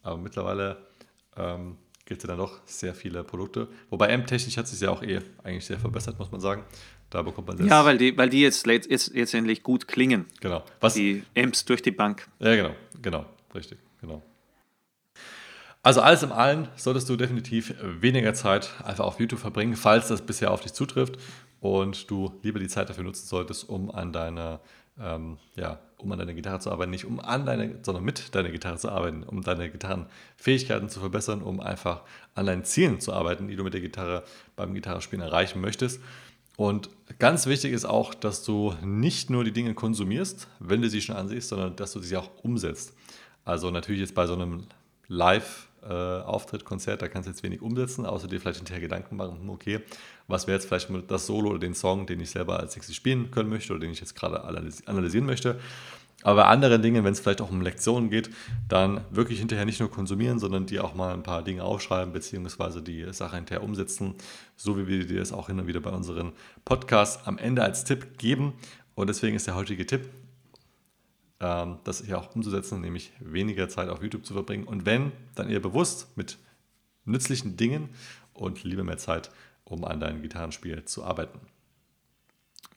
Aber 0.03 0.17
mittlerweile 0.17 0.79
ähm, 1.37 1.77
gibt 2.07 2.23
es 2.23 2.25
ja 2.25 2.29
dann 2.29 2.39
doch 2.39 2.61
sehr 2.65 2.95
viele 2.95 3.25
Produkte. 3.25 3.69
Wobei 3.91 4.13
Amp-technisch 4.13 4.57
hat 4.57 4.67
sich 4.67 4.81
ja 4.81 4.91
auch 4.91 5.03
eh 5.03 5.21
eigentlich 5.45 5.67
sehr 5.67 5.79
verbessert, 5.79 6.19
muss 6.19 6.33
man 6.33 6.41
sagen. 6.41 6.65
Da 7.11 7.21
bekommt 7.21 7.47
man. 7.47 7.67
Ja, 7.67 7.85
weil 7.85 7.99
die, 7.99 8.17
weil 8.17 8.31
die 8.31 8.41
jetzt, 8.41 8.67
jetzt, 8.67 8.89
jetzt 8.89 9.35
endlich 9.35 9.63
gut 9.63 9.87
klingen. 9.87 10.25
Genau. 10.41 10.65
Was, 10.81 10.95
die 10.95 11.23
Amps 11.37 11.65
durch 11.67 11.83
die 11.83 11.91
Bank. 11.91 12.27
Ja, 12.39 12.57
genau, 12.57 12.75
genau, 13.03 13.27
richtig, 13.55 13.79
genau. 14.01 14.23
Also 15.83 16.01
alles 16.01 16.23
in 16.23 16.31
allem 16.31 16.69
solltest 16.77 17.09
du 17.09 17.17
definitiv 17.17 17.75
weniger 17.83 18.35
Zeit 18.35 18.71
einfach 18.85 19.05
auf 19.05 19.19
YouTube 19.19 19.41
verbringen, 19.41 19.75
falls 19.75 20.09
das 20.09 20.23
bisher 20.23 20.53
auf 20.53 20.61
dich 20.61 20.73
zutrifft 20.73 21.19
und 21.61 22.11
du 22.11 22.39
lieber 22.43 22.61
die 22.61 22.69
Zeit 22.69 22.89
dafür 22.89 23.05
nutzen 23.05 23.27
solltest, 23.27 23.69
um 23.69 23.91
an 23.91 24.13
deiner 24.13 24.61
ähm, 25.01 25.39
ja, 25.57 25.81
um 25.97 26.13
an 26.13 26.19
deiner 26.19 26.35
Gitarre 26.35 26.59
zu 26.59 26.71
arbeiten, 26.71 26.91
nicht 26.91 27.05
um 27.05 27.21
an 27.21 27.47
deine, 27.47 27.79
sondern 27.83 28.05
mit 28.05 28.35
deiner 28.35 28.51
Gitarre 28.51 28.77
zu 28.77 28.91
arbeiten, 28.91 29.23
um 29.23 29.43
deine 29.43 29.71
Gitarrenfähigkeiten 29.71 30.89
zu 30.89 31.01
verbessern, 31.01 31.43
um 31.43 31.61
einfach 31.61 32.03
an 32.35 32.47
deinen 32.47 32.65
Zielen 32.65 33.01
zu 33.01 33.13
arbeiten, 33.13 33.49
die 33.49 33.57
du 33.57 33.65
mit 33.65 33.75
der 33.75 33.81
Gitarre 33.81 34.25
beim 34.57 34.75
Gitarrespielen 34.75 35.25
erreichen 35.25 35.61
möchtest. 35.61 36.01
Und 36.57 36.91
ganz 37.19 37.47
wichtig 37.47 37.73
ist 37.73 37.87
auch, 37.87 38.15
dass 38.15 38.45
du 38.45 38.75
nicht 38.83 39.31
nur 39.31 39.45
die 39.45 39.53
Dinge 39.53 39.75
konsumierst, 39.75 40.49
wenn 40.59 40.83
du 40.83 40.91
sie 40.91 41.01
schon 41.01 41.17
ansiehst, 41.17 41.49
sondern 41.49 41.77
dass 41.77 41.93
du 41.93 42.01
sie 42.01 42.17
auch 42.17 42.31
umsetzt. 42.43 42.95
Also 43.45 43.71
natürlich 43.71 44.01
jetzt 44.01 44.15
bei 44.15 44.27
so 44.27 44.35
einem 44.35 44.65
Live- 45.09 45.69
Auftritt, 45.87 46.65
Konzert, 46.65 47.03
da 47.03 47.09
kannst 47.09 47.27
du 47.27 47.31
jetzt 47.33 47.43
wenig 47.43 47.61
umsetzen, 47.61 48.07
außer 48.07 48.29
dir 48.29 48.41
vielleicht 48.41 48.59
hinterher 48.59 48.81
Gedanken 48.81 49.17
machen, 49.17 49.41
hm, 49.41 49.51
okay, 49.51 49.81
was 50.29 50.47
wäre 50.47 50.57
jetzt 50.57 50.67
vielleicht 50.67 50.89
das 51.09 51.27
Solo 51.27 51.51
oder 51.51 51.59
den 51.59 51.75
Song, 51.75 52.07
den 52.07 52.21
ich 52.21 52.31
selber 52.31 52.61
als 52.61 52.77
nächstes 52.77 52.95
spielen 52.95 53.31
können 53.31 53.51
möchte 53.51 53.73
oder 53.73 53.81
den 53.81 53.91
ich 53.91 54.01
jetzt 54.01 54.15
gerade 54.15 54.45
analysieren 54.45 55.27
möchte. 55.27 55.59
Aber 56.23 56.43
bei 56.43 56.49
anderen 56.49 56.83
Dingen, 56.83 57.05
wenn 57.05 57.13
es 57.13 57.21
vielleicht 57.21 57.41
auch 57.41 57.51
um 57.51 57.61
Lektionen 57.63 58.09
geht, 58.09 58.31
dann 58.69 59.01
wirklich 59.11 59.41
hinterher 59.41 59.65
nicht 59.65 59.81
nur 59.81 59.91
konsumieren, 59.91 60.39
sondern 60.39 60.67
dir 60.67 60.85
auch 60.85 60.95
mal 60.95 61.13
ein 61.13 61.25
paar 61.25 61.43
Dinge 61.43 61.65
aufschreiben, 61.65 62.13
beziehungsweise 62.13 62.81
die 62.81 63.13
Sache 63.13 63.37
hinterher 63.37 63.65
umsetzen, 63.65 64.15
so 64.57 64.79
wie 64.79 64.87
wir 64.87 65.05
dir 65.05 65.19
das 65.19 65.33
auch 65.33 65.49
hin 65.49 65.59
und 65.59 65.67
wieder 65.67 65.81
bei 65.81 65.91
unseren 65.91 66.33
Podcasts 66.65 67.27
am 67.27 67.39
Ende 67.39 67.63
als 67.63 67.85
Tipp 67.85 68.19
geben. 68.19 68.55
Und 68.95 69.09
deswegen 69.09 69.35
ist 69.35 69.47
der 69.47 69.57
heutige 69.57 69.85
Tipp, 69.85 70.09
ähm, 71.43 71.79
das 71.85 72.05
hier 72.05 72.19
auch 72.19 72.35
umzusetzen, 72.35 72.81
nämlich 72.81 73.13
weniger 73.19 73.69
Zeit 73.69 73.89
auf 73.89 74.01
YouTube 74.01 74.25
zu 74.25 74.33
verbringen. 74.33 74.65
Und 74.65 74.87
wenn, 74.87 75.13
dann 75.35 75.51
eher 75.51 75.61
bewusst 75.61 76.17
mit 76.17 76.39
nützlichen 77.05 77.57
Dingen 77.57 77.91
und 78.33 78.63
lieber 78.63 78.85
mehr 78.85 78.97
Zeit, 78.97 79.31
um 79.65 79.85
an 79.85 80.01
deinem 80.01 80.23
Gitarrenspiel 80.23 80.85
zu 80.85 81.05
arbeiten. 81.05 81.41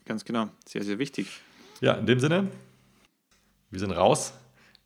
Ganz 0.06 0.25
genau, 0.25 0.49
sehr, 0.67 0.84
sehr 0.84 0.99
wichtig. 0.99 1.41
Ja, 1.80 1.93
in 1.93 2.06
dem 2.08 2.19
Sinne, 2.19 2.51
wir 3.69 3.80
sind 3.80 3.91
raus. 3.91 4.34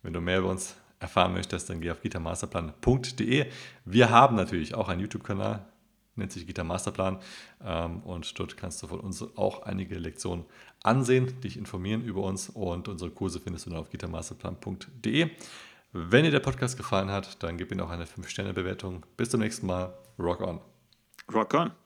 Wenn 0.02 0.12
du 0.12 0.20
mehr 0.20 0.38
über 0.38 0.48
uns 0.48 0.76
erfahren 0.98 1.32
möchtest, 1.32 1.70
dann 1.70 1.80
geh 1.80 1.90
auf 1.90 2.02
gitarmasterplan.de. 2.02 3.46
Wir 3.84 4.10
haben 4.10 4.36
natürlich 4.36 4.74
auch 4.74 4.88
einen 4.88 5.00
YouTube-Kanal, 5.00 5.66
nennt 6.20 6.32
sich 6.32 6.46
Gitar 6.46 6.64
Masterplan. 6.64 7.18
Ähm, 7.64 8.00
und 8.00 8.38
dort 8.38 8.56
kannst 8.56 8.82
du 8.82 8.86
von 8.86 9.00
uns 9.00 9.22
auch 9.36 9.62
einige 9.62 9.98
Lektionen 9.98 10.44
ansehen, 10.82 11.40
dich 11.40 11.56
informieren 11.56 12.02
über 12.02 12.22
uns. 12.22 12.48
Und 12.48 12.88
unsere 12.88 13.10
Kurse 13.10 13.40
findest 13.40 13.66
du 13.66 13.70
dann 13.70 13.80
auf 13.80 13.90
gitarmasterplan.de. 13.90 15.30
Wenn 15.92 16.24
dir 16.24 16.30
der 16.30 16.40
Podcast 16.40 16.76
gefallen 16.76 17.10
hat, 17.10 17.42
dann 17.42 17.56
gib 17.56 17.72
ihm 17.72 17.80
auch 17.80 17.90
eine 17.90 18.04
5-Sterne-Bewertung. 18.04 19.04
Bis 19.16 19.30
zum 19.30 19.40
nächsten 19.40 19.66
Mal. 19.66 19.92
Rock 20.18 20.40
on. 20.40 20.60
Rock 21.32 21.54
on. 21.54 21.79